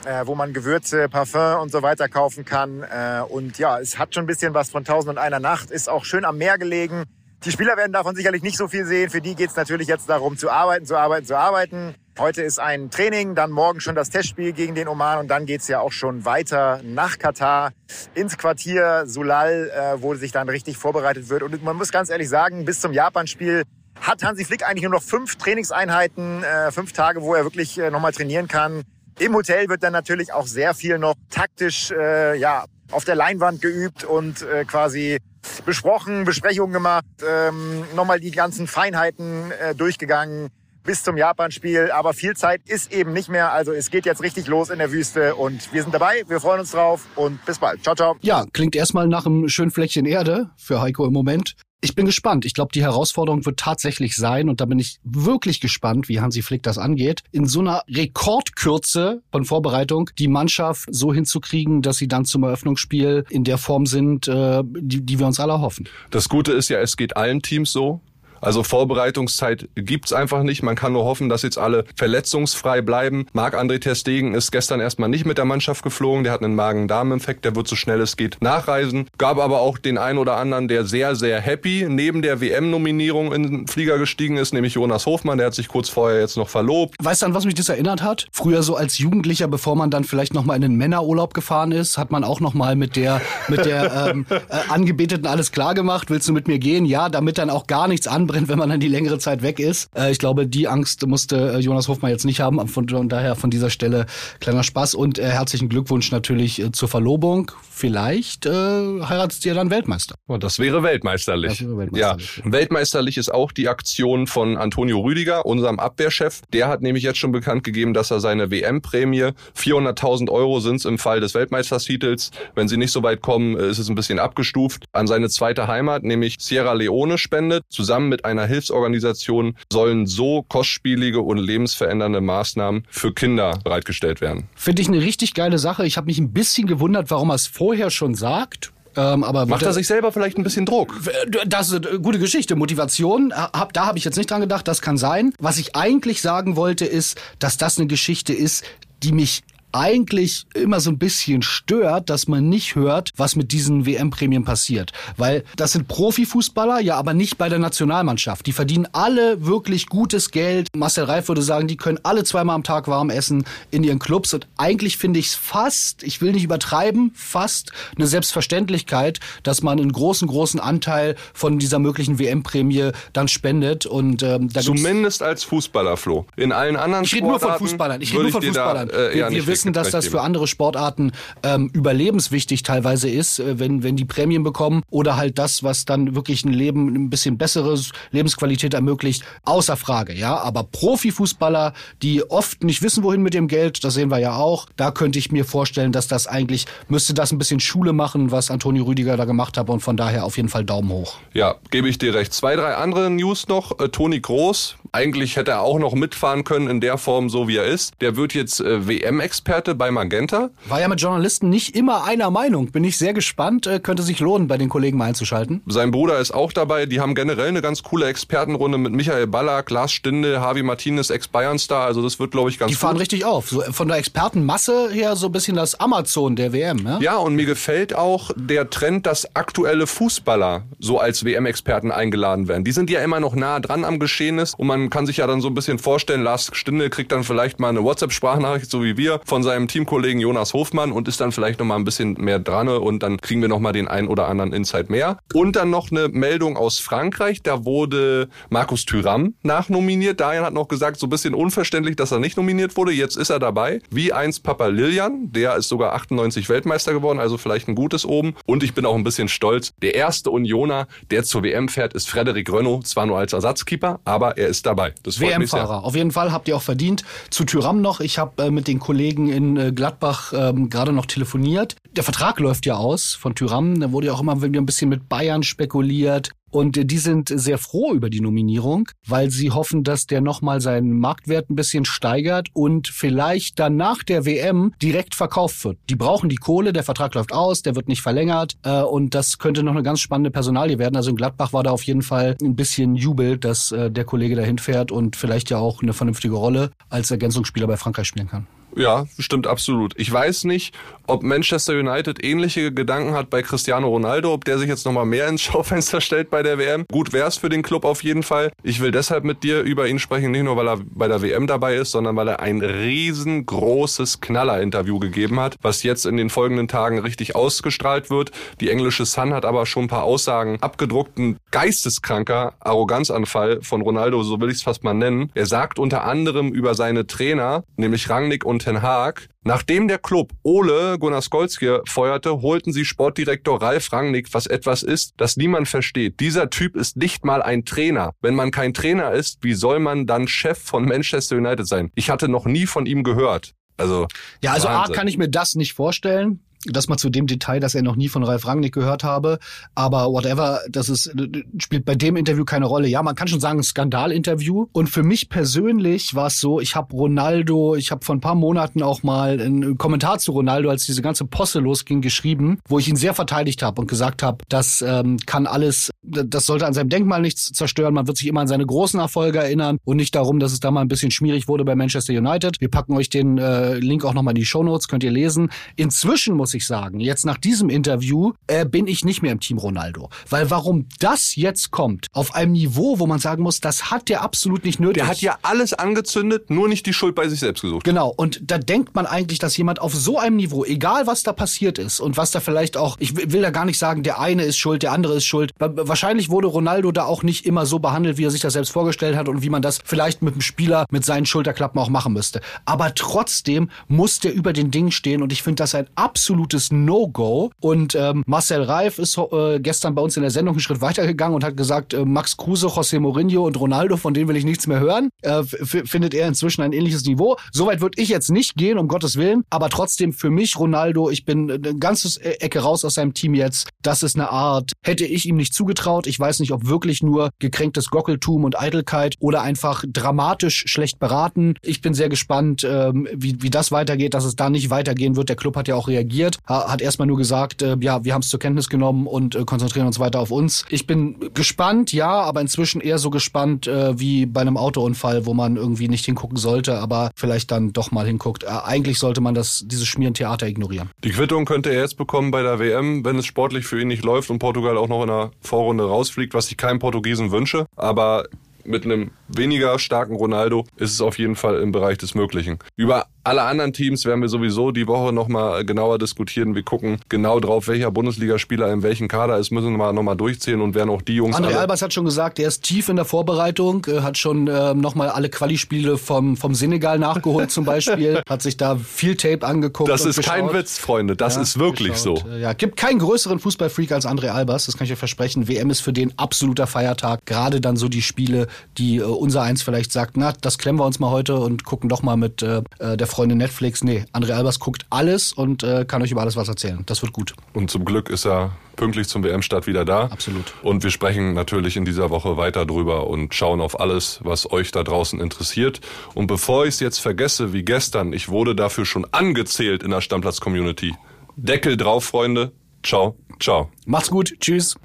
äh, 0.07 0.27
wo 0.27 0.35
man 0.35 0.53
Gewürze, 0.53 1.09
Parfum 1.09 1.61
und 1.61 1.73
so 1.73 1.83
weiter 1.83 2.09
kaufen 2.09 2.45
kann. 2.45 2.83
Äh, 2.83 3.23
und 3.29 3.59
ja, 3.59 3.79
es 3.79 3.99
hat 3.99 4.15
schon 4.15 4.25
ein 4.25 4.27
bisschen 4.27 4.55
was 4.55 4.71
von 4.71 4.85
Tausend 4.85 5.11
und 5.11 5.19
einer 5.19 5.41
Nacht, 5.41 5.71
ist 5.71 5.89
auch 5.89 6.05
schön 6.05 6.25
am 6.25 6.39
Meer 6.39 6.59
gelegen. 6.59 7.05
Die 7.45 7.53
Spieler 7.53 7.77
werden 7.77 7.93
davon 7.93 8.17
sicherlich 8.17 8.43
nicht 8.43 8.57
so 8.57 8.67
viel 8.67 8.87
sehen. 8.87 9.11
Für 9.11 9.21
die 9.21 9.35
geht 9.35 9.51
es 9.51 9.57
natürlich 9.57 9.89
jetzt 9.89 10.09
darum, 10.09 10.37
zu 10.37 10.51
arbeiten, 10.51 10.87
zu 10.87 10.97
arbeiten, 10.97 11.27
zu 11.27 11.37
arbeiten. 11.37 11.95
Heute 12.19 12.43
ist 12.43 12.59
ein 12.59 12.91
Training, 12.91 13.35
dann 13.35 13.51
morgen 13.51 13.81
schon 13.81 13.95
das 13.95 14.09
Testspiel 14.09 14.53
gegen 14.53 14.75
den 14.75 14.89
Oman 14.89 15.19
und 15.19 15.29
dann 15.29 15.45
geht's 15.45 15.69
ja 15.69 15.81
auch 15.81 15.93
schon 15.93 16.25
weiter 16.25 16.81
nach 16.83 17.19
Katar 17.19 17.73
ins 18.15 18.39
Quartier 18.39 19.05
Sulal, 19.07 19.71
äh, 19.71 20.03
wo 20.03 20.15
sich 20.15 20.33
dann 20.33 20.49
richtig 20.49 20.79
vorbereitet 20.79 21.29
wird. 21.29 21.43
Und 21.43 21.63
man 21.63 21.77
muss 21.77 21.93
ganz 21.93 22.09
ehrlich 22.09 22.29
sagen, 22.29 22.65
bis 22.65 22.81
zum 22.81 22.93
Japan-Spiel 22.93 23.65
hat 24.01 24.23
Hansi 24.23 24.45
Flick 24.45 24.67
eigentlich 24.67 24.85
nur 24.85 24.93
noch 24.93 25.03
fünf 25.03 25.37
Trainingseinheiten, 25.37 26.43
äh, 26.43 26.73
fünf 26.73 26.93
Tage, 26.93 27.23
wo 27.23 27.35
er 27.35 27.45
wirklich 27.45 27.79
äh, 27.79 27.91
nochmal 27.91 28.13
trainieren 28.13 28.49
kann. 28.49 28.83
Im 29.19 29.35
Hotel 29.35 29.69
wird 29.69 29.83
dann 29.83 29.93
natürlich 29.95 30.33
auch 30.33 30.47
sehr 30.47 30.75
viel 30.75 30.99
noch 30.99 31.15
taktisch 31.31 31.91
äh, 31.91 32.39
ja, 32.39 32.67
auf 32.91 33.05
der 33.05 33.15
Leinwand 33.15 33.63
geübt 33.63 34.05
und 34.05 34.43
äh, 34.43 34.65
quasi 34.65 35.19
besprochen, 35.65 36.25
Besprechungen 36.25 36.73
gemacht, 36.73 37.07
ähm, 37.27 37.85
nochmal 37.95 38.21
die 38.21 38.31
ganzen 38.31 38.67
Feinheiten 38.67 39.53
äh, 39.53 39.75
durchgegangen 39.75 40.49
bis 40.83 41.03
zum 41.03 41.17
Japan-Spiel. 41.17 41.91
Aber 41.91 42.13
viel 42.13 42.37
Zeit 42.37 42.61
ist 42.67 42.93
eben 42.93 43.13
nicht 43.13 43.29
mehr. 43.29 43.53
Also 43.53 43.73
es 43.73 43.91
geht 43.91 44.07
jetzt 44.07 44.23
richtig 44.23 44.47
los 44.47 44.71
in 44.71 44.79
der 44.79 44.93
Wüste 44.93 45.35
und 45.35 45.73
wir 45.73 45.83
sind 45.83 45.95
dabei. 45.95 46.23
Wir 46.29 46.41
freuen 46.41 46.61
uns 46.61 46.73
drauf 46.73 47.07
und 47.17 47.45
bis 47.45 47.59
bald. 47.59 47.83
Ciao, 47.83 47.95
ciao. 47.95 48.17
Ja, 48.21 48.45
klingt 48.53 48.77
erstmal 48.77 49.09
nach 49.09 49.27
einem 49.27 49.49
schönen 49.49 49.71
Fleckchen 49.71 50.07
Erde 50.07 50.51
für 50.57 50.81
Heiko 50.81 51.07
im 51.07 51.13
Moment. 51.13 51.57
Ich 51.83 51.95
bin 51.95 52.07
gespannt. 52.07 52.45
Ich 52.47 52.55
glaube, 52.55 52.71
die 52.73 52.83
Herausforderung 52.83 53.45
wird 53.45 53.59
tatsächlich 53.59 54.17
sein, 54.17 54.49
und 54.49 54.61
da 54.61 54.65
bin 54.65 54.79
ich 54.79 54.99
wirklich 55.05 55.61
gespannt, 55.61 56.09
wie 56.09 56.21
Hansi 56.21 56.43
Flick 56.43 56.63
das 56.63 56.79
angeht, 56.79 57.23
in 57.33 57.47
so 57.47 57.61
einer 57.61 57.83
Rekordkürze 57.89 59.23
von 59.31 59.45
Vorbereitung 59.45 60.11
die 60.19 60.29
Mannschaft 60.29 60.89
so 60.91 61.13
hinzukriegen, 61.13 61.83
dass 61.83 61.99
sie 61.99 62.09
dann 62.09 62.25
zum 62.25 62.45
Eröffnungsspiel 62.45 63.25
in 63.29 63.45
der 63.45 63.59
Form 63.59 63.85
sind, 63.85 64.27
äh, 64.27 64.63
die, 64.65 65.05
die 65.05 65.19
wir 65.19 65.27
uns 65.27 65.39
alle 65.39 65.61
hoffen. 65.61 65.89
Das 66.11 66.29
Gute 66.29 66.53
ist 66.53 66.71
ja, 66.71 66.81
es 66.81 66.97
geht 66.97 67.17
allen 67.17 67.43
Teams 67.43 67.73
so. 67.73 68.01
Also 68.47 68.63
Vorbereitungszeit 68.63 69.69
gibt's 69.75 70.13
einfach 70.13 70.45
nicht. 70.45 70.63
Man 70.63 70.77
kann 70.77 70.93
nur 70.93 71.05
hoffen, 71.05 71.29
dass 71.29 71.43
jetzt 71.43 71.59
alle 71.59 71.85
verletzungsfrei 71.97 72.81
bleiben. 72.81 73.27
Marc-André 73.33 73.81
Terstegen 73.81 74.35
ist 74.35 74.53
gestern 74.53 74.79
erstmal 74.79 75.09
nicht 75.09 75.27
mit 75.27 75.37
der 75.37 75.45
Mannschaft 75.45 75.83
geflogen. 75.83 76.23
Der 76.23 76.33
hat 76.33 76.45
einen 76.45 76.55
Magen-Darm-Infekt. 76.55 77.45
Der 77.45 77.57
wird 77.57 77.67
so 77.67 77.75
schnell 77.75 78.01
es 78.01 78.17
geht 78.17 78.37
nachreisen. 78.41 79.09
Gab 79.19 79.39
aber 79.39 79.63
auch 79.63 79.79
den 79.79 79.99
einen 79.99 80.19
oder 80.19 80.37
anderen, 80.37 80.69
der 80.69 80.85
sehr, 80.85 81.17
sehr 81.17 81.41
happy 81.41 81.87
neben 81.89 82.23
der 82.23 82.41
WM-Nominierung 82.41 83.33
in 83.33 83.43
den 83.43 83.67
Flieger 83.67 83.99
gestiegen 83.99 84.37
ist, 84.37 84.55
nämlich 84.55 84.75
Jonas 84.75 85.07
Hofmann. 85.07 85.39
Der 85.39 85.49
hat 85.49 85.55
sich 85.55 85.67
kurz 85.67 85.89
vorher 85.89 86.21
jetzt 86.21 86.37
noch 86.37 86.49
verlobt. 86.49 86.95
Weißt 87.03 87.23
du, 87.23 87.27
an 87.27 87.35
was 87.35 87.47
mich 87.47 87.55
das 87.55 87.69
erinnert 87.69 88.05
hat? 88.05 88.29
Früher 88.31 88.63
so 88.63 88.77
als 88.77 88.99
Jugendlicher, 88.99 89.49
bevor 89.49 89.75
man 89.75 89.91
dann 89.91 90.05
vielleicht 90.05 90.35
nochmal 90.35 90.55
in 90.55 90.63
den 90.63 90.77
Männerurlaub 90.77 91.35
gefahren 91.35 91.73
ist, 91.73 91.99
hat 91.99 92.13
man 92.13 92.23
auch 92.23 92.39
nochmal 92.39 92.77
mit 92.77 92.95
der, 92.95 93.21
mit 93.49 93.65
der 93.65 94.11
ähm, 94.11 94.25
äh, 94.31 94.39
Angebeteten 94.69 95.27
alles 95.27 95.51
klar 95.51 95.75
gemacht. 95.75 96.11
Willst 96.11 96.29
du 96.29 96.33
mit 96.33 96.47
mir 96.47 96.61
gehen? 96.61 96.85
Ja, 96.85 97.09
damit 97.09 97.39
dann 97.39 97.51
auch 97.51 97.67
gar 97.67 97.89
nichts 97.89 98.07
anbrennt 98.07 98.36
anbrennt, 98.37 98.49
wenn 98.49 98.59
man 98.59 98.69
dann 98.69 98.81
die 98.81 98.89
längere 98.89 99.19
Zeit 99.19 99.43
weg 99.43 99.59
ist. 99.59 99.89
Äh, 99.97 100.13
ich 100.13 100.19
glaube, 100.19 100.47
die 100.47 100.69
Angst 100.69 101.07
musste 101.07 101.55
äh, 101.55 101.59
Jonas 101.59 101.89
Hofmann 101.89 102.11
jetzt 102.11 102.25
nicht 102.25 102.41
haben. 102.41 102.67
Von, 102.69 102.89
von 102.89 103.09
daher 103.09 103.37
von 103.37 103.51
dieser 103.51 103.71
Stelle 103.71 104.07
kleiner 104.41 104.63
Spaß 104.63 104.95
und 104.95 105.19
äh, 105.19 105.29
herzlichen 105.29 105.69
Glückwunsch 105.69 106.11
natürlich 106.13 106.61
äh, 106.61 106.73
zur 106.73 106.89
Verlobung. 106.89 107.51
Vielleicht 107.71 108.47
äh, 108.47 108.51
heiratet 108.51 109.45
ihr 109.45 109.55
dann 109.55 109.71
Weltmeister. 109.71 110.15
Und 110.27 110.45
das 110.45 110.59
wäre 110.59 110.83
weltmeisterlich. 110.83 111.59
Das 111.59 111.61
wäre 111.61 111.79
weltmeisterlich. 111.79 112.37
Ja, 112.45 112.53
weltmeisterlich 112.53 113.17
ist 113.17 113.33
auch 113.33 113.53
die 113.53 113.69
Aktion 113.69 114.27
von 114.27 114.57
Antonio 114.57 115.01
Rüdiger, 115.01 115.47
unserem 115.47 115.79
Abwehrchef. 115.79 116.43
Der 116.53 116.69
hat 116.69 116.83
nämlich 116.83 117.05
jetzt 117.05 117.19
schon 117.19 117.33
bekannt 117.33 117.65
gegeben, 117.65 117.95
dass 117.95 118.11
er 118.11 118.21
seine 118.21 118.51
WM-Prämie 118.51 119.31
400.000 119.57 120.31
Euro 120.31 120.61
sind 120.61 120.85
im 120.85 120.99
Fall 120.99 121.21
des 121.21 121.35
Weltmeistertitels. 121.35 122.31
Wenn 122.55 122.69
sie 122.69 122.77
nicht 122.77 122.93
so 122.93 123.03
weit 123.03 123.23
kommen, 123.23 123.57
ist 123.57 123.79
es 123.79 123.89
ein 123.89 123.95
bisschen 123.95 124.19
abgestuft 124.19 124.85
an 124.93 125.07
seine 125.07 125.29
zweite 125.29 125.69
Heimat, 125.69 126.03
nämlich 126.03 126.37
Sierra 126.39 126.73
Leone 126.75 127.19
spendet, 127.19 127.65
zusammen 127.69 128.09
mit 128.09 128.16
einer 128.25 128.47
Hilfsorganisation 128.47 129.57
sollen 129.73 130.07
so 130.07 130.43
kostspielige 130.49 131.21
und 131.21 131.39
lebensverändernde 131.39 132.21
Maßnahmen 132.21 132.85
für 132.91 133.13
Kinder 133.13 133.59
bereitgestellt 133.65 134.21
werden. 134.21 134.49
Finde 134.55 134.83
ich 134.83 134.89
eine 134.89 135.01
richtig 135.01 135.35
geile 135.35 135.59
Sache. 135.59 135.87
Ich 135.87 135.97
habe 135.97 136.07
mich 136.07 136.19
ein 136.19 136.33
bisschen 136.33 136.67
gewundert, 136.67 137.11
warum 137.11 137.31
er 137.31 137.35
es 137.35 137.47
vorher 137.47 137.91
schon 137.91 138.15
sagt. 138.15 138.73
Ähm, 138.97 139.25
aber 139.25 139.47
Macht 139.47 139.63
er 139.63 139.75
sich 139.75 139.87
selber 139.87 140.11
vielleicht 140.11 140.39
ein 140.39 140.43
bisschen 140.43 140.65
Druck? 140.65 140.99
Das 141.47 141.71
ist 141.71 141.87
eine 141.87 142.01
gute 142.01 142.19
Geschichte. 142.19 142.57
Motivation, 142.57 143.33
hab, 143.35 143.73
da 143.75 143.87
habe 143.87 143.99
ich 143.99 144.05
jetzt 144.05 144.17
nicht 144.17 144.31
dran 144.31 144.41
gedacht, 144.41 144.67
das 144.67 144.81
kann 144.81 144.97
sein. 144.97 145.35
Was 145.39 145.59
ich 145.59 145.77
eigentlich 145.77 146.23
sagen 146.23 146.57
wollte, 146.57 146.87
ist, 146.87 147.21
dass 147.39 147.59
das 147.59 147.79
eine 147.79 147.87
Geschichte 147.87 148.33
ist, 148.33 148.65
die 149.03 149.13
mich 149.13 149.43
eigentlich 149.77 150.47
immer 150.55 150.81
so 150.81 150.91
ein 150.91 150.99
bisschen 150.99 151.43
stört, 151.43 152.09
dass 152.11 152.29
man 152.29 152.49
nicht 152.49 152.75
hört, 152.75 153.13
was 153.17 153.37
mit 153.37 153.53
diesen 153.53 153.87
WM-Prämien 153.87 154.45
passiert. 154.45 154.93
Weil 155.17 155.45
das 155.57 155.73
sind 155.73 155.87
Profifußballer, 155.89 156.81
ja, 156.81 156.97
aber 156.97 157.15
nicht 157.15 157.39
bei 157.39 157.49
der 157.49 157.59
Nationalmannschaft. 157.59 158.47
Die 158.47 158.53
verdienen 158.53 158.89
alle 158.93 159.45
wirklich 159.45 159.87
gutes 159.87 160.31
Geld. 160.31 160.69
Marcel 160.75 161.05
Reif 161.05 161.29
würde 161.29 161.43
sagen, 161.43 161.69
die 161.69 161.77
können 161.77 161.99
alle 162.03 162.25
zweimal 162.25 162.57
am 162.57 162.63
Tag 162.63 162.89
warm 162.89 163.11
essen 163.11 163.45
in 163.71 163.85
ihren 163.85 163.99
Clubs. 163.99 164.33
Und 164.35 164.47
eigentlich 164.57 164.97
finde 164.97 165.21
ich 165.21 165.27
es 165.27 165.35
fast, 165.35 166.03
ich 166.03 166.21
will 166.21 166.33
nicht 166.33 166.45
übertreiben, 166.45 167.13
fast 167.15 167.73
eine 167.97 168.07
Selbstverständlichkeit, 168.07 169.21
dass 169.43 169.63
man 169.63 169.79
einen 169.79 169.93
großen, 169.93 170.27
großen 170.27 170.59
Anteil 170.59 171.17
von 171.35 171.59
dieser 171.59 171.79
möglichen 171.79 172.19
WM-Prämie 172.19 172.93
dann 173.13 173.29
spendet. 173.29 173.87
Und 173.87 174.23
ähm, 174.23 174.49
da 174.53 174.61
Zumindest 174.61 175.23
als 175.23 175.45
Fußballer, 175.45 175.97
Flo. 175.97 176.27
In 176.37 176.53
allen 176.53 176.77
anderen 176.77 177.05
Ich 177.05 177.15
rede 177.15 177.27
nur 177.27 177.41
von 177.41 177.59
Fußballern. 177.59 178.01
Ich 178.01 178.13
rede 178.13 178.23
nur 178.23 178.33
von 178.33 178.43
Fußballern. 178.43 178.89
Da, 178.89 178.95
äh, 178.95 179.15
wir, 179.15 179.31
wir 179.31 179.47
wissen, 179.47 179.66
dass 179.73 179.91
das 179.91 180.07
für 180.07 180.21
andere 180.21 180.47
Sportarten 180.47 181.13
ähm, 181.43 181.71
überlebenswichtig 181.73 182.63
teilweise 182.63 183.09
ist, 183.09 183.39
äh, 183.39 183.59
wenn, 183.59 183.83
wenn 183.83 183.97
die 183.97 184.05
Prämien 184.05 184.43
bekommen 184.43 184.83
oder 184.91 185.17
halt 185.17 185.39
das, 185.39 185.63
was 185.63 185.85
dann 185.85 186.15
wirklich 186.15 186.45
ein 186.45 186.53
Leben, 186.53 186.95
ein 186.95 187.11
bisschen 187.11 187.39
besseres 187.39 187.93
Lebensqualität 188.11 188.75
ermöglicht, 188.75 189.25
außer 189.45 189.77
Frage, 189.77 190.15
ja. 190.15 190.37
Aber 190.37 190.65
Profifußballer, 190.65 191.73
die 192.03 192.29
oft 192.31 192.63
nicht 192.65 192.83
wissen, 192.83 193.03
wohin 193.03 193.23
mit 193.23 193.35
dem 193.35 193.49
Geld, 193.49 193.85
das 193.85 193.95
sehen 193.95 194.11
wir 194.11 194.19
ja 194.19 194.37
auch, 194.37 194.67
da 194.77 194.91
könnte 194.91 195.19
ich 195.19 195.33
mir 195.33 195.45
vorstellen, 195.45 195.93
dass 195.93 196.09
das 196.09 196.27
eigentlich, 196.27 196.67
müsste 196.89 197.15
das 197.15 197.33
ein 197.33 197.39
bisschen 197.39 197.61
Schule 197.61 197.93
machen, 197.93 198.31
was 198.31 198.51
Antonio 198.51 198.85
Rüdiger 198.85 199.17
da 199.17 199.25
gemacht 199.25 199.57
hat 199.59 199.69
und 199.69 199.81
von 199.81 199.97
daher 199.97 200.25
auf 200.25 200.37
jeden 200.37 200.49
Fall 200.49 200.65
Daumen 200.65 200.91
hoch. 200.91 201.17
Ja, 201.33 201.57
gebe 201.71 201.89
ich 201.89 201.99
dir 201.99 202.15
recht. 202.15 202.33
Zwei, 202.33 202.57
drei 202.57 202.75
andere 202.75 203.11
News 203.11 203.49
noch. 203.49 203.79
Äh, 203.79 203.89
Toni 203.89 204.21
Groß, 204.21 204.77
eigentlich 204.97 205.37
hätte 205.37 205.51
er 205.51 205.61
auch 205.61 205.79
noch 205.79 205.95
mitfahren 205.95 206.43
können 206.43 206.69
in 206.69 206.81
der 206.81 206.97
Form, 206.97 207.29
so 207.29 207.49
wie 207.49 207.57
er 207.59 207.67
ist. 207.67 207.93
Der 208.01 208.17
wird 208.17 208.33
jetzt 208.33 208.61
äh, 208.61 208.89
WM-Experte 208.89 209.75
bei 209.75 209.91
Magenta. 209.91 210.49
War 210.69 210.81
ja 210.81 210.89
mit 210.89 211.03
Journalisten 211.03 211.51
nicht 211.51 211.77
immer 211.77 212.05
einer 212.05 212.31
Meinung. 212.31 212.71
Bin 212.71 212.83
ich 212.83 212.97
sehr 212.97 213.13
gespannt. 213.13 213.67
Äh, 213.67 213.79
könnte 213.81 214.03
sich 214.03 214.21
lohnen, 214.21 214.49
bei 214.49 214.57
den 214.57 214.71
Kollegen 214.71 214.97
mal 214.97 215.05
einzuschalten. 215.05 215.61
Sein 215.67 215.91
Bruder 215.91 216.19
ist 216.19 216.33
auch 216.33 216.51
dabei. 216.51 216.87
Die 216.87 216.99
haben 216.99 217.15
generell 217.15 217.49
eine 217.49 217.61
ganz 217.61 217.83
coole 217.83 218.07
Expertenrunde 218.07 218.79
mit 218.79 218.95
Michael 218.95 219.27
Ballack, 219.27 219.69
Lars 219.69 219.93
Stinde, 219.93 220.41
Harvey 220.41 220.63
Martinez, 220.63 221.11
Ex-Bayern-Star. 221.11 221.85
Also 221.85 222.03
das 222.03 222.19
wird, 222.19 222.31
glaube 222.31 222.49
ich, 222.49 222.59
ganz 222.59 222.73
Die 222.73 222.77
fahren 222.77 222.97
richtig 222.97 223.27
auf. 223.27 223.51
So, 223.51 223.61
von 223.61 223.89
der 223.89 223.99
Expertenmasse 223.99 224.89
her 224.91 225.15
so 225.15 225.27
ein 225.27 225.33
bisschen 225.33 225.57
das 225.57 225.79
Amazon 225.79 226.37
der 226.37 226.55
WM. 226.55 226.87
Ja? 226.87 226.99
ja, 227.01 227.17
und 227.19 227.35
mir 227.35 227.45
gefällt 227.45 227.95
auch 227.95 228.31
der 228.35 228.71
Trend, 228.71 229.05
dass 229.05 229.37
aktuelle 229.37 229.87
Fußballer 229.87 230.63
so 230.79 230.99
als 230.99 231.23
WM-Experten 231.23 231.93
eingeladen 231.93 232.49
werden. 232.49 232.65
Die 232.65 232.73
sind 232.73 232.89
ja 232.89 233.01
immer 233.01 233.21
noch 233.21 233.35
nah 233.35 233.61
dran 233.61 233.85
am 233.85 233.99
Geschehnis 233.99 234.55
und 234.55 234.67
man 234.67 234.86
man 234.87 234.91
kann 234.91 235.07
sich 235.07 235.17
ja 235.17 235.27
dann 235.27 235.41
so 235.41 235.49
ein 235.49 235.55
bisschen 235.55 235.81
vorstellen, 235.81 236.23
Lars 236.23 236.49
Stindl 236.53 236.91
kriegt 236.91 237.11
dann 237.11 237.25
vielleicht 237.25 237.59
mal 237.59 237.71
eine 237.71 237.83
WhatsApp-Sprachnachricht, 237.83 238.71
so 238.71 238.85
wie 238.85 238.97
wir, 238.97 239.21
von 239.25 239.43
seinem 239.43 239.67
Teamkollegen 239.67 240.21
Jonas 240.21 240.55
Hofmann 240.55 240.93
und 240.93 241.09
ist 241.09 241.21
dann 241.21 241.33
vielleicht 241.33 241.59
noch 241.59 241.67
mal 241.67 241.75
ein 241.75 241.83
bisschen 241.83 242.13
mehr 242.13 242.39
dran 242.39 242.69
und 242.69 243.03
dann 243.03 243.21
kriegen 243.21 243.43
wir 243.43 243.49
noch 243.49 243.59
mal 243.59 243.73
den 243.73 243.89
ein 243.89 244.07
oder 244.07 244.29
anderen 244.29 244.53
Insight 244.53 244.89
mehr. 244.89 245.19
Und 245.35 245.57
dann 245.57 245.71
noch 245.71 245.91
eine 245.91 246.07
Meldung 246.07 246.57
aus 246.57 246.79
Frankreich, 246.79 247.43
da 247.43 247.65
wurde 247.65 248.29
Markus 248.49 248.85
Thüram 248.85 249.35
nachnominiert. 249.43 250.21
Darian 250.21 250.45
hat 250.45 250.55
noch 250.55 250.69
gesagt, 250.69 251.01
so 251.01 251.09
ein 251.09 251.11
bisschen 251.11 251.35
unverständlich, 251.35 251.97
dass 251.97 252.13
er 252.13 252.21
nicht 252.21 252.37
nominiert 252.37 252.77
wurde. 252.77 252.93
Jetzt 252.93 253.17
ist 253.17 253.31
er 253.31 253.41
dabei. 253.41 253.81
Wie 253.91 254.13
eins 254.13 254.39
Papa 254.39 254.69
Lilian, 254.69 255.33
der 255.33 255.57
ist 255.57 255.69
sogar 255.69 255.95
98 255.95 256.49
Weltmeister 256.49 256.93
geworden, 256.93 257.19
also 257.19 257.39
vielleicht 257.39 257.67
ein 257.67 257.75
gutes 257.75 258.05
oben. 258.05 258.37
Und 258.47 258.63
ich 258.63 258.73
bin 258.73 258.87
auch 258.87 258.95
ein 258.95 259.03
bisschen 259.03 259.27
stolz. 259.27 259.73
Der 259.83 259.97
erste 259.97 260.31
Unioner, 260.31 260.87
der 261.11 261.25
zur 261.25 261.43
WM 261.43 261.69
fährt, 261.69 261.93
ist 261.93 262.09
Frederik 262.09 262.53
Renault, 262.53 262.87
zwar 262.87 263.07
nur 263.07 263.19
als 263.19 263.33
Ersatzkeeper, 263.33 263.99
aber 264.05 264.39
er 264.39 264.47
ist 264.47 264.65
dabei. 264.65 264.76
WM-Fahrer. 264.77 265.85
Auf 265.85 265.97
jeden 265.97 266.13
Fall 266.13 266.33
habt 266.33 266.49
ihr 266.49 266.57
auch 266.57 266.63
verdient. 266.63 267.05
Zu 267.31 267.45
Tyram 267.45 267.81
noch. 267.81 268.01
Ich 268.01 268.19
habe 268.19 268.45
äh, 268.45 268.51
mit 268.51 268.69
den 268.69 268.79
Kollegen 268.79 269.29
in 269.29 269.57
äh, 269.57 269.73
Gladbach 269.73 270.33
ähm, 270.35 270.71
gerade 270.71 270.93
noch 270.93 271.07
telefoniert. 271.07 271.77
Der 271.93 272.05
Vertrag 272.05 272.39
läuft 272.41 272.67
ja 272.67 272.77
aus 272.77 273.15
von 273.15 273.35
Tyram. 273.35 273.81
Da 273.81 273.93
wurde 273.93 274.09
ja 274.09 274.13
auch 274.13 274.21
immer 274.21 274.43
wieder 274.43 274.61
ein 274.61 274.67
bisschen 274.67 274.89
mit 274.89 275.09
Bayern 275.09 275.43
spekuliert. 275.43 276.31
Und 276.51 276.91
die 276.91 276.99
sind 276.99 277.33
sehr 277.35 277.59
froh 277.59 277.93
über 277.93 278.09
die 278.09 278.21
Nominierung, 278.21 278.89
weil 279.07 279.31
sie 279.31 279.51
hoffen, 279.51 279.85
dass 279.85 280.07
der 280.07 280.21
nochmal 280.21 280.61
seinen 280.61 280.99
Marktwert 280.99 281.51
ein 281.51 281.57
bisschen 281.57 281.85
steigert 281.85 282.49
und 282.53 282.89
vielleicht 282.89 283.59
dann 283.59 283.77
nach 283.77 284.03
der 284.03 284.25
WM 284.25 284.73
direkt 284.81 285.15
verkauft 285.15 285.65
wird. 285.65 285.79
Die 285.91 285.97
brauchen 285.97 286.29
die 286.29 286.37
Kohle, 286.37 286.73
der 286.73 286.85
Vertrag 286.85 287.15
läuft 287.15 287.33
aus, 287.33 287.63
der 287.63 287.75
wird 287.75 287.89
nicht 287.89 288.03
verlängert 288.03 288.57
äh, 288.63 288.81
und 288.83 289.15
das 289.15 289.39
könnte 289.39 289.63
noch 289.63 289.73
eine 289.73 289.83
ganz 289.83 290.01
spannende 290.01 290.31
Personalie 290.31 290.79
werden. 290.79 290.97
Also 290.97 291.11
in 291.11 291.17
Gladbach 291.17 291.53
war 291.53 291.63
da 291.63 291.71
auf 291.71 291.83
jeden 291.83 292.03
Fall 292.03 292.37
ein 292.43 292.57
bisschen 292.57 292.95
Jubel, 292.97 293.39
dass 293.39 293.73
äh, 293.73 293.91
der 293.91 294.05
Kollege 294.05 294.37
dahin 294.37 294.59
fährt 294.59 294.93
und 294.93 295.17
vielleicht 295.17 295.51
ja 295.51 295.59
auch 295.59 295.83
eine 295.83 295.93
vernünftige 295.93 296.35
Rolle 296.37 296.71
als 296.89 297.11
Ergänzungsspieler 297.11 297.67
bei 297.67 297.77
Frankreich 297.77 298.07
spielen 298.07 298.29
kann. 298.29 298.47
Ja, 298.77 299.07
stimmt 299.19 299.47
absolut. 299.47 299.95
Ich 299.97 300.13
weiß 300.13 300.45
nicht, 300.45 300.75
ob 301.07 301.23
Manchester 301.23 301.73
United 301.79 302.23
ähnliche 302.23 302.73
Gedanken 302.73 303.15
hat 303.15 303.31
bei 303.31 303.41
Cristiano 303.41 303.89
Ronaldo, 303.89 304.35
ob 304.35 304.45
der 304.45 304.59
sich 304.59 304.69
jetzt 304.69 304.85
nochmal 304.85 305.07
mehr 305.07 305.29
ins 305.29 305.41
Schaufenster 305.47 306.03
stellt 306.03 306.29
bei 306.29 306.43
der 306.43 306.59
WM. 306.59 306.85
Gut 306.93 307.15
wär's 307.15 307.39
für 307.39 307.49
den 307.49 307.63
Club 307.63 307.87
auf 307.87 308.05
jeden 308.05 308.23
Fall. 308.23 308.53
Ich 308.63 308.81
will 308.81 308.91
deshalb 308.91 309.25
mit 309.25 309.43
dir 309.43 309.63
über 309.63 309.89
ihn 309.89 309.99
sprechen, 309.99 310.31
nicht 310.31 310.43
nur 310.43 310.57
weil 310.57 310.69
er 310.69 310.79
bei 310.85 311.09
der 311.09 311.23
WM 311.23 311.47
dabei 311.47 311.77
ist, 311.77 311.93
sondern 311.93 312.17
weil 312.17 312.29
er 312.29 312.41
ein 312.41 312.61
riesengroßes 312.61 314.21
Knaller-Interview 314.21 314.99
gegeben 314.99 315.41
hat, 315.41 315.57
was 315.63 315.83
jetzt 315.83 316.05
in 316.05 316.19
den 316.19 316.29
folgenden 316.29 316.69
Tagen 316.69 316.99
richtig 316.99 317.35
ausgestrahlt 317.35 318.11
wird. 318.11 318.31
Die 318.61 318.69
englische 318.69 319.07
Sun 319.07 319.33
hat 319.33 319.47
aber 319.47 319.65
schon 319.65 319.85
ein 319.85 319.89
paar 319.89 320.03
Aussagen 320.03 320.59
abgedruckt. 320.61 321.19
Ein 321.19 321.39
geisteskranker 321.51 322.55
Arroganzanfall 322.61 323.63
von 323.63 323.81
Ronaldo, 323.81 324.23
so 324.23 324.39
will 324.41 324.51
ich 324.51 324.57
es 324.57 324.63
fast 324.63 324.85
mal 324.85 324.93
nennen. 324.93 325.31
Er 325.35 325.47
sagt 325.47 325.79
unter 325.79 326.05
anderem 326.05 326.53
über 326.53 326.75
seine 326.75 327.07
Trainer, 327.07 327.65
nämlich 327.77 328.11
Rangnick 328.11 328.45
und 328.45 328.66
Ten 328.67 328.83
Haag. 328.83 329.29
Nachdem 329.45 329.87
der 329.87 329.99
Club 329.99 330.33
Ole 330.43 330.99
Gunnar 330.99 331.23
Skolzki 331.23 331.79
feuerte, 331.87 332.43
holten 332.43 332.73
sie 332.73 332.85
Sportdirektor 332.85 333.63
Ralf 333.63 333.93
Rangnick, 333.93 334.35
was 334.35 334.49
etwas 334.49 334.83
ist, 334.83 335.15
das 335.19 335.37
niemand 335.37 335.69
versteht. 335.69 336.19
Dieser 336.19 336.51
Typ 336.51 336.75
ist 336.75 336.97
nicht 336.97 337.25
mal 337.25 337.43
ein 337.43 337.65
Trainer. 337.65 338.15
Wenn 338.23 338.35
man 338.35 338.51
kein 338.51 338.75
Trainer 338.75 339.13
ist, 339.13 339.39
wie 339.43 339.55
soll 339.55 339.79
man 339.79 340.07
dann 340.07 340.27
Chef 340.27 340.59
von 340.59 340.85
Manchester 340.85 341.37
United 341.37 341.69
sein? 341.69 341.93
Ich 341.95 342.11
hatte 342.11 342.29
noch 342.29 342.45
nie 342.45 342.67
von 342.67 342.87
ihm 342.87 343.05
gehört. 343.05 343.55
Also 343.77 344.09
ja, 344.43 344.55
also 344.55 344.67
Wahnsinn. 344.67 344.95
A 344.95 344.99
kann 344.99 345.07
ich 345.07 345.17
mir 345.17 345.29
das 345.29 345.55
nicht 345.55 345.75
vorstellen 345.75 346.41
das 346.71 346.89
mal 346.89 346.97
zu 346.97 347.11
dem 347.11 347.27
Detail, 347.27 347.61
dass 347.61 347.75
er 347.75 347.83
noch 347.83 347.97
nie 347.97 348.09
von 348.09 348.23
Ralf 348.23 348.47
Rangnick 348.47 348.75
gehört 348.75 349.05
habe. 349.05 349.39
Aber 349.75 350.07
whatever, 350.13 350.61
das 350.69 350.89
ist, 350.89 351.15
spielt 351.59 351.85
bei 351.85 351.95
dem 351.95 352.17
Interview 352.17 352.45
keine 352.45 352.67
Rolle. 352.67 352.89
Ja, 352.89 353.03
man 353.03 353.15
kann 353.15 353.29
schon 353.29 353.41
sagen, 353.41 353.63
Skandalinterview. 353.63 354.67
Und 354.73 354.89
für 354.89 355.03
mich 355.03 355.29
persönlich 355.29 356.15
war 356.15 356.29
es 356.29 356.41
so, 356.41 356.61
ich 356.61 356.77
habe 356.77 356.95
Ronaldo, 356.95 357.77
ich 357.77 357.91
habe 357.91 358.05
vor 358.05 358.15
ein 358.15 358.21
paar 358.21 358.35
Monaten 358.35 358.83
auch 358.83 359.03
mal 359.03 359.41
einen 359.41 359.79
Kommentar 359.79 360.19
zu 360.19 360.33
Ronaldo, 360.33 360.71
als 360.71 360.87
diese 360.87 361.03
ganze 361.03 361.25
Posse 361.25 361.61
losging, 361.61 362.01
geschrieben, 362.01 362.59
wo 362.69 362.79
ich 362.79 362.89
ihn 362.89 362.97
sehr 362.97 363.15
verteidigt 363.15 363.63
habe 363.63 363.81
und 363.81 363.87
gesagt 363.87 364.23
habe, 364.23 364.45
das 364.49 364.83
ähm, 364.83 365.19
kann 365.27 365.47
alles, 365.47 365.91
das 366.03 366.45
sollte 366.45 366.67
an 366.67 366.75
seinem 366.75 366.89
Denkmal 366.89 367.21
nichts 367.21 367.53
zerstören. 367.53 367.95
Man 367.95 368.07
wird 368.07 368.17
sich 368.17 368.27
immer 368.27 368.41
an 368.41 368.49
seine 368.49 368.67
großen 368.67 369.01
Erfolge 369.01 369.39
erinnern 369.39 369.79
und 369.85 369.97
nicht 369.97 370.15
darum, 370.15 370.39
dass 370.39 370.53
es 370.53 370.61
da 370.61 370.71
mal 370.71 370.81
ein 370.81 370.89
bisschen 370.89 371.11
schwierig 371.11 371.49
wurde 371.49 371.65
bei 371.65 371.75
Manchester 371.75 372.13
United. 372.13 372.61
Wir 372.61 372.71
packen 372.71 372.95
euch 372.97 373.11
den 373.11 373.39
äh, 373.39 373.75
Link 373.75 374.05
auch 374.05 374.15
nochmal 374.15 374.33
in 374.33 374.41
die 374.41 374.47
Show 374.47 374.63
Notes, 374.63 374.89
könnt 374.89 375.05
ihr 375.05 375.11
lesen. 375.11 375.51
Inzwischen 375.77 376.37
muss 376.37 376.55
ich 376.55 376.56
sagen, 376.65 377.01
jetzt 377.01 377.27
nach 377.27 377.39
diesem 377.39 377.69
Interview 377.69 378.33
äh, 378.47 378.65
bin 378.65 378.87
ich 378.87 379.05
nicht 379.05 379.21
mehr 379.21 379.33
im 379.33 379.41
Team 379.41 379.59
Ronaldo. 379.59 380.11
Weil 380.31 380.49
warum 380.51 380.87
das 381.01 381.35
jetzt 381.35 381.73
kommt, 381.73 382.07
auf 382.13 382.35
einem 382.37 382.53
Niveau, 382.53 383.01
wo 383.01 383.09
man 383.09 383.19
sagen 383.19 383.43
muss, 383.43 383.61
das 383.61 383.91
hat 383.91 384.09
der 384.09 384.23
absolut 384.23 384.65
nicht 384.65 384.79
nötig. 384.79 385.03
Der 385.03 385.09
hat 385.09 385.21
ja 385.21 385.39
alles 385.43 385.75
angezündet, 385.75 386.51
nur 386.51 386.69
nicht 386.69 386.87
die 386.87 386.93
Schuld 386.93 387.17
bei 387.17 387.29
sich 387.29 387.41
selbst 387.41 387.63
gesucht. 387.63 387.85
Genau, 387.85 388.13
und 388.17 388.41
da 388.45 388.59
denkt 388.59 388.95
man 388.95 389.07
eigentlich, 389.07 389.41
dass 389.41 389.57
jemand 389.57 389.81
auf 389.81 389.95
so 389.95 390.19
einem 390.19 390.37
Niveau, 390.37 390.65
egal 390.65 391.07
was 391.07 391.23
da 391.25 391.33
passiert 391.33 391.79
ist 391.79 391.99
und 391.99 392.17
was 392.17 392.31
da 392.31 392.41
vielleicht 392.41 392.77
auch, 392.77 392.97
ich 393.01 393.17
will 393.17 393.43
da 393.43 393.51
gar 393.51 393.65
nicht 393.65 393.79
sagen, 393.79 394.03
der 394.03 394.21
eine 394.21 394.45
ist 394.45 394.59
schuld, 394.59 394.83
der 394.83 394.93
andere 394.93 395.15
ist 395.15 395.25
schuld. 395.25 395.53
Wahrscheinlich 395.59 396.31
wurde 396.31 396.47
Ronaldo 396.47 396.93
da 396.93 397.05
auch 397.05 397.23
nicht 397.23 397.47
immer 397.47 397.67
so 397.67 397.79
behandelt, 397.79 398.19
wie 398.19 398.25
er 398.25 398.31
sich 398.31 398.41
das 398.41 398.53
selbst 398.53 398.71
vorgestellt 398.71 399.17
hat 399.17 399.29
und 399.29 399.43
wie 399.43 399.51
man 399.51 399.63
das 399.63 399.81
vielleicht 399.85 400.23
mit 400.23 400.35
dem 400.35 400.41
Spieler 400.41 400.87
mit 400.91 401.05
seinen 401.05 401.27
Schulterklappen 401.27 401.81
auch 401.81 401.89
machen 401.89 402.13
müsste. 402.13 402.41
Aber 402.65 402.95
trotzdem 402.95 403.71
muss 403.89 404.21
der 404.21 404.33
über 404.35 404.53
den 404.53 404.71
Dingen 404.71 404.93
stehen 404.93 405.23
und 405.23 405.33
ich 405.33 405.43
finde 405.43 405.63
das 405.63 405.75
ein 405.75 405.89
absolut 405.95 406.36
absolutes 406.37 406.71
No-Go. 406.71 407.51
Und 407.61 407.95
ähm, 407.95 408.23
Marcel 408.27 408.63
Reif 408.63 408.99
ist 408.99 409.17
äh, 409.17 409.59
gestern 409.59 409.95
bei 409.95 410.03
uns 410.03 410.17
in 410.17 410.23
der 410.23 410.31
Sendung 410.31 410.55
einen 410.55 410.61
Schritt 410.61 410.81
weitergegangen 410.81 411.35
und 411.35 411.45
hat 411.45 411.57
gesagt, 411.57 411.95
äh, 411.95 412.05
Max 412.05 412.37
Kruse, 412.37 412.67
José 412.67 413.01
Mourinho 413.01 413.47
und 413.47 413.59
Ronaldo, 413.59 413.97
von 413.97 414.13
denen 414.13 414.29
will 414.29 414.37
ich 414.37 414.45
nichts 414.45 414.67
mehr 414.67 414.81
hören. 414.81 415.09
Äh, 415.23 415.43
findet 415.45 416.15
er 416.15 416.29
inzwischen 416.29 416.63
ein 416.63 416.73
ähnliches 416.73 417.05
Niveau. 417.05 417.37
Soweit 417.53 417.81
würde 417.81 418.01
ich 418.01 418.09
jetzt 418.09 418.31
nicht 418.31 418.57
gehen, 418.57 418.79
um 418.79 418.89
Gottes 418.89 419.17
Willen. 419.17 419.45
Aber 419.51 419.71
trotzdem 419.71 420.13
für 420.13 420.31
mich 420.31 420.59
Ronaldo, 420.59 421.11
ich 421.11 421.25
bin 421.25 421.51
eine 421.51 421.77
ganze 421.77 422.23
Ecke 422.41 422.61
raus 422.61 422.85
aus 422.85 422.95
seinem 422.95 423.15
Team 423.15 423.35
jetzt. 423.35 423.69
Das 423.83 424.03
ist 424.03 424.17
eine 424.17 424.31
Art, 424.31 424.73
hätte 424.83 425.07
ich 425.07 425.27
ihm 425.27 425.37
nicht 425.37 425.55
zugetraut. 425.55 426.07
Ich 426.07 426.19
weiß 426.19 426.41
nicht, 426.41 426.53
ob 426.53 426.67
wirklich 426.67 427.03
nur 427.03 427.31
gekränktes 427.39 427.89
Gockeltum 427.89 428.45
und 428.45 428.61
Eitelkeit 428.61 429.15
oder 429.21 429.43
einfach 429.43 429.85
dramatisch 429.89 430.65
schlecht 430.67 430.99
beraten. 430.99 431.55
Ich 431.63 431.81
bin 431.81 431.95
sehr 431.95 432.09
gespannt, 432.09 432.65
ähm, 432.65 433.09
wie, 433.15 433.43
wie 433.43 433.51
das 433.51 433.73
weitergeht, 433.73 434.15
dass 434.15 434.25
es 434.25 434.37
da 434.37 434.51
nicht 434.51 434.71
weitergehen 434.71 435.17
wird. 435.17 435.29
Der 435.29 435.37
Club 435.37 435.57
hat 435.57 435.69
ja 435.69 435.75
auch 435.75 435.89
reagiert 435.89 436.26
hat 436.47 436.81
erstmal 436.81 437.07
nur 437.07 437.17
gesagt, 437.17 437.63
äh, 437.63 437.77
ja, 437.81 438.05
wir 438.05 438.15
haben 438.15 438.23
es 438.23 438.29
zur 438.29 438.41
Kenntnis 438.41 438.69
genommen 438.69 439.07
und 439.07 439.35
äh, 439.35 439.45
konzentrieren 439.45 439.87
uns 439.87 439.99
weiter 439.99 440.21
auf 440.21 440.31
uns. 440.31 440.65
Ich 440.69 440.87
bin 440.87 441.17
gespannt, 441.35 441.93
ja, 441.93 442.11
aber 442.11 442.41
inzwischen 442.41 442.81
eher 442.81 442.99
so 442.99 443.11
gespannt 443.11 443.67
äh, 443.67 443.99
wie 443.99 444.27
bei 444.27 444.41
einem 444.41 444.57
Autounfall, 444.57 445.27
wo 445.27 445.35
man 445.35 445.57
irgendwie 445.57 445.89
nicht 445.89 446.05
hingucken 446.05 446.37
sollte, 446.37 446.79
aber 446.79 447.11
vielleicht 447.15 447.51
dann 447.51 447.73
doch 447.73 447.91
mal 447.91 448.07
hinguckt. 448.07 448.45
Äh, 448.45 448.49
eigentlich 448.65 448.99
sollte 448.99 449.21
man 449.21 449.35
das 449.35 449.65
dieses 449.67 449.87
Schmierentheater 449.87 450.47
ignorieren. 450.47 450.91
Die 451.05 451.11
Quittung 451.11 451.45
könnte 451.45 451.71
er 451.71 451.83
jetzt 451.83 451.97
bekommen 451.97 452.31
bei 452.31 452.43
der 452.43 452.59
WM, 452.59 453.05
wenn 453.05 453.19
es 453.19 453.27
sportlich 453.27 453.67
für 453.67 453.81
ihn 453.81 453.89
nicht 453.89 454.05
läuft 454.05 454.31
und 454.31 454.39
Portugal 454.39 454.77
auch 454.77 454.89
noch 454.89 455.03
in 455.03 455.09
der 455.09 455.31
Vorrunde 455.41 455.85
rausfliegt, 455.85 456.35
was 456.35 456.51
ich 456.51 456.57
keinem 456.57 456.79
Portugiesen 456.79 457.31
wünsche. 457.31 457.67
Aber 457.77 458.25
mit 458.67 458.85
einem 458.85 459.11
weniger 459.29 459.79
starken 459.79 460.15
Ronaldo 460.15 460.67
ist 460.77 460.93
es 460.93 461.01
auf 461.01 461.19
jeden 461.19 461.37
Fall 461.37 461.61
im 461.61 461.73
Bereich 461.73 461.99
des 461.99 462.15
Möglichen. 462.15 462.59
Über 462.77 463.07
alle 463.27 463.43
anderen 463.43 463.73
Teams 463.73 464.05
werden 464.05 464.21
wir 464.21 464.29
sowieso 464.29 464.71
die 464.71 464.87
Woche 464.87 465.13
nochmal 465.13 465.65
genauer 465.65 465.99
diskutieren. 465.99 466.55
Wir 466.55 466.63
gucken 466.63 466.99
genau 467.09 467.41
drauf, 467.41 467.67
welcher 467.67 467.91
Bundesligaspieler 467.91 468.73
in 468.73 468.85
welchem 468.85 469.09
Kader 469.09 469.39
ist, 469.39 469.51
müssen 469.51 469.77
wir 469.77 469.93
nochmal 469.93 470.17
durchzählen 470.17 470.61
und 470.61 470.77
werden 470.77 470.91
auch 470.91 471.03
die 471.03 471.17
Jungs. 471.17 471.37
André 471.37 471.57
Albers 471.57 471.83
hat 471.83 471.93
schon 471.93 472.05
gesagt, 472.05 472.39
er 472.39 472.47
ist 472.47 472.63
tief 472.63 472.89
in 472.89 472.95
der 472.95 473.05
Vorbereitung, 473.05 473.85
hat 474.01 474.17
schon 474.17 474.49
ähm, 474.49 474.81
nochmal 474.81 475.09
alle 475.09 475.29
Quali-Spiele 475.29 475.99
vom, 475.99 476.37
vom 476.37 476.55
Senegal 476.55 477.01
nachgeholt 477.01 477.51
zum 477.51 477.65
Beispiel, 477.65 478.23
hat 478.29 478.43
sich 478.43 478.57
da 478.57 478.77
viel 478.77 479.17
Tape 479.17 479.45
angeguckt. 479.45 479.91
Das 479.91 480.05
ist 480.05 480.17
geschaut. 480.17 480.35
kein 480.35 480.53
Witz, 480.53 480.79
Freunde, 480.79 481.17
das 481.17 481.35
ja, 481.35 481.43
ist 481.43 481.59
wirklich 481.59 481.95
geschaut. 481.95 482.25
so. 482.25 482.37
Ja, 482.37 482.53
gibt 482.53 482.77
keinen 482.77 483.01
größeren 483.01 483.41
Fußballfreak 483.41 483.91
als 483.91 484.07
André 484.07 484.29
Albers, 484.29 484.67
das 484.67 484.77
kann 484.77 484.85
ich 484.85 484.93
euch 484.93 484.99
versprechen. 484.99 485.49
WM 485.49 485.71
ist 485.71 485.81
für 485.81 485.93
den 485.93 486.17
absoluter 486.17 486.69
Feiertag, 486.69 487.27
gerade 487.27 487.61
dann 487.61 487.77
so 487.77 487.89
die 487.89 488.03
Spiele, 488.03 488.47
die 488.79 488.99
äh, 488.99 489.03
unser 489.17 489.43
eins 489.43 489.63
vielleicht 489.63 489.93
sagt, 489.93 490.17
na, 490.17 490.33
das 490.41 490.59
klemmen 490.59 490.81
wir 490.81 490.87
uns 490.87 490.99
mal 490.99 491.11
heute 491.11 491.37
und 491.37 491.65
gucken 491.65 491.89
doch 491.89 492.03
mal 492.03 492.17
mit 492.17 492.43
äh, 492.43 492.63
äh 492.79 492.97
der 492.97 493.07
Freundin 493.07 493.39
Netflix. 493.39 493.83
Nee, 493.83 494.05
André 494.13 494.33
Albers 494.33 494.59
guckt 494.59 494.87
alles 494.91 495.33
und 495.33 495.63
äh, 495.63 495.85
kann 495.87 496.03
euch 496.03 496.11
über 496.11 496.21
alles 496.21 496.37
was 496.37 496.49
erzählen. 496.49 496.83
Das 496.87 497.03
wird 497.03 497.13
gut. 497.13 497.35
Und 497.53 497.71
zum 497.71 497.85
Glück 497.85 498.11
ist 498.11 498.27
er 498.27 498.53
pünktlich 498.77 499.09
zum 499.09 499.25
WM-Start 499.25 499.67
wieder 499.67 499.85
da. 499.85 500.05
Absolut. 500.05 500.53
Und 500.63 500.85
wir 500.85 500.91
sprechen 500.91 501.35
natürlich 501.35 501.77
in 501.77 501.85
dieser 501.85 502.11
Woche 502.11 502.37
weiter 502.37 502.67
drüber 502.67 503.07
und 503.09 503.35
schauen 503.35 503.61
auf 503.61 503.81
alles, 503.81 504.21
was 504.23 504.51
euch 504.51 504.71
da 504.71 504.85
draußen 504.85 505.21
interessiert. 505.21 505.81
Und 506.15 506.27
bevor 506.27 506.65
ich 506.65 506.75
es 506.75 506.81
jetzt 506.81 506.99
vergesse, 506.99 507.53
wie 507.53 507.65
gestern, 507.65 508.13
ich 508.13 508.29
wurde 508.29 508.55
dafür 508.55 508.85
schon 508.85 509.07
angezählt 509.13 509.83
in 509.83 509.91
der 509.91 510.01
Stammplatz-Community. 510.01 510.95
Deckel 511.37 511.77
drauf, 511.77 512.05
Freunde. 512.05 512.53
Ciao, 512.83 513.17
ciao. 513.41 513.71
Macht's 513.85 514.11
gut. 514.11 514.35
Tschüss. 514.41 514.77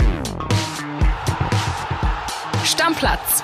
Stammplatz 2.64 3.44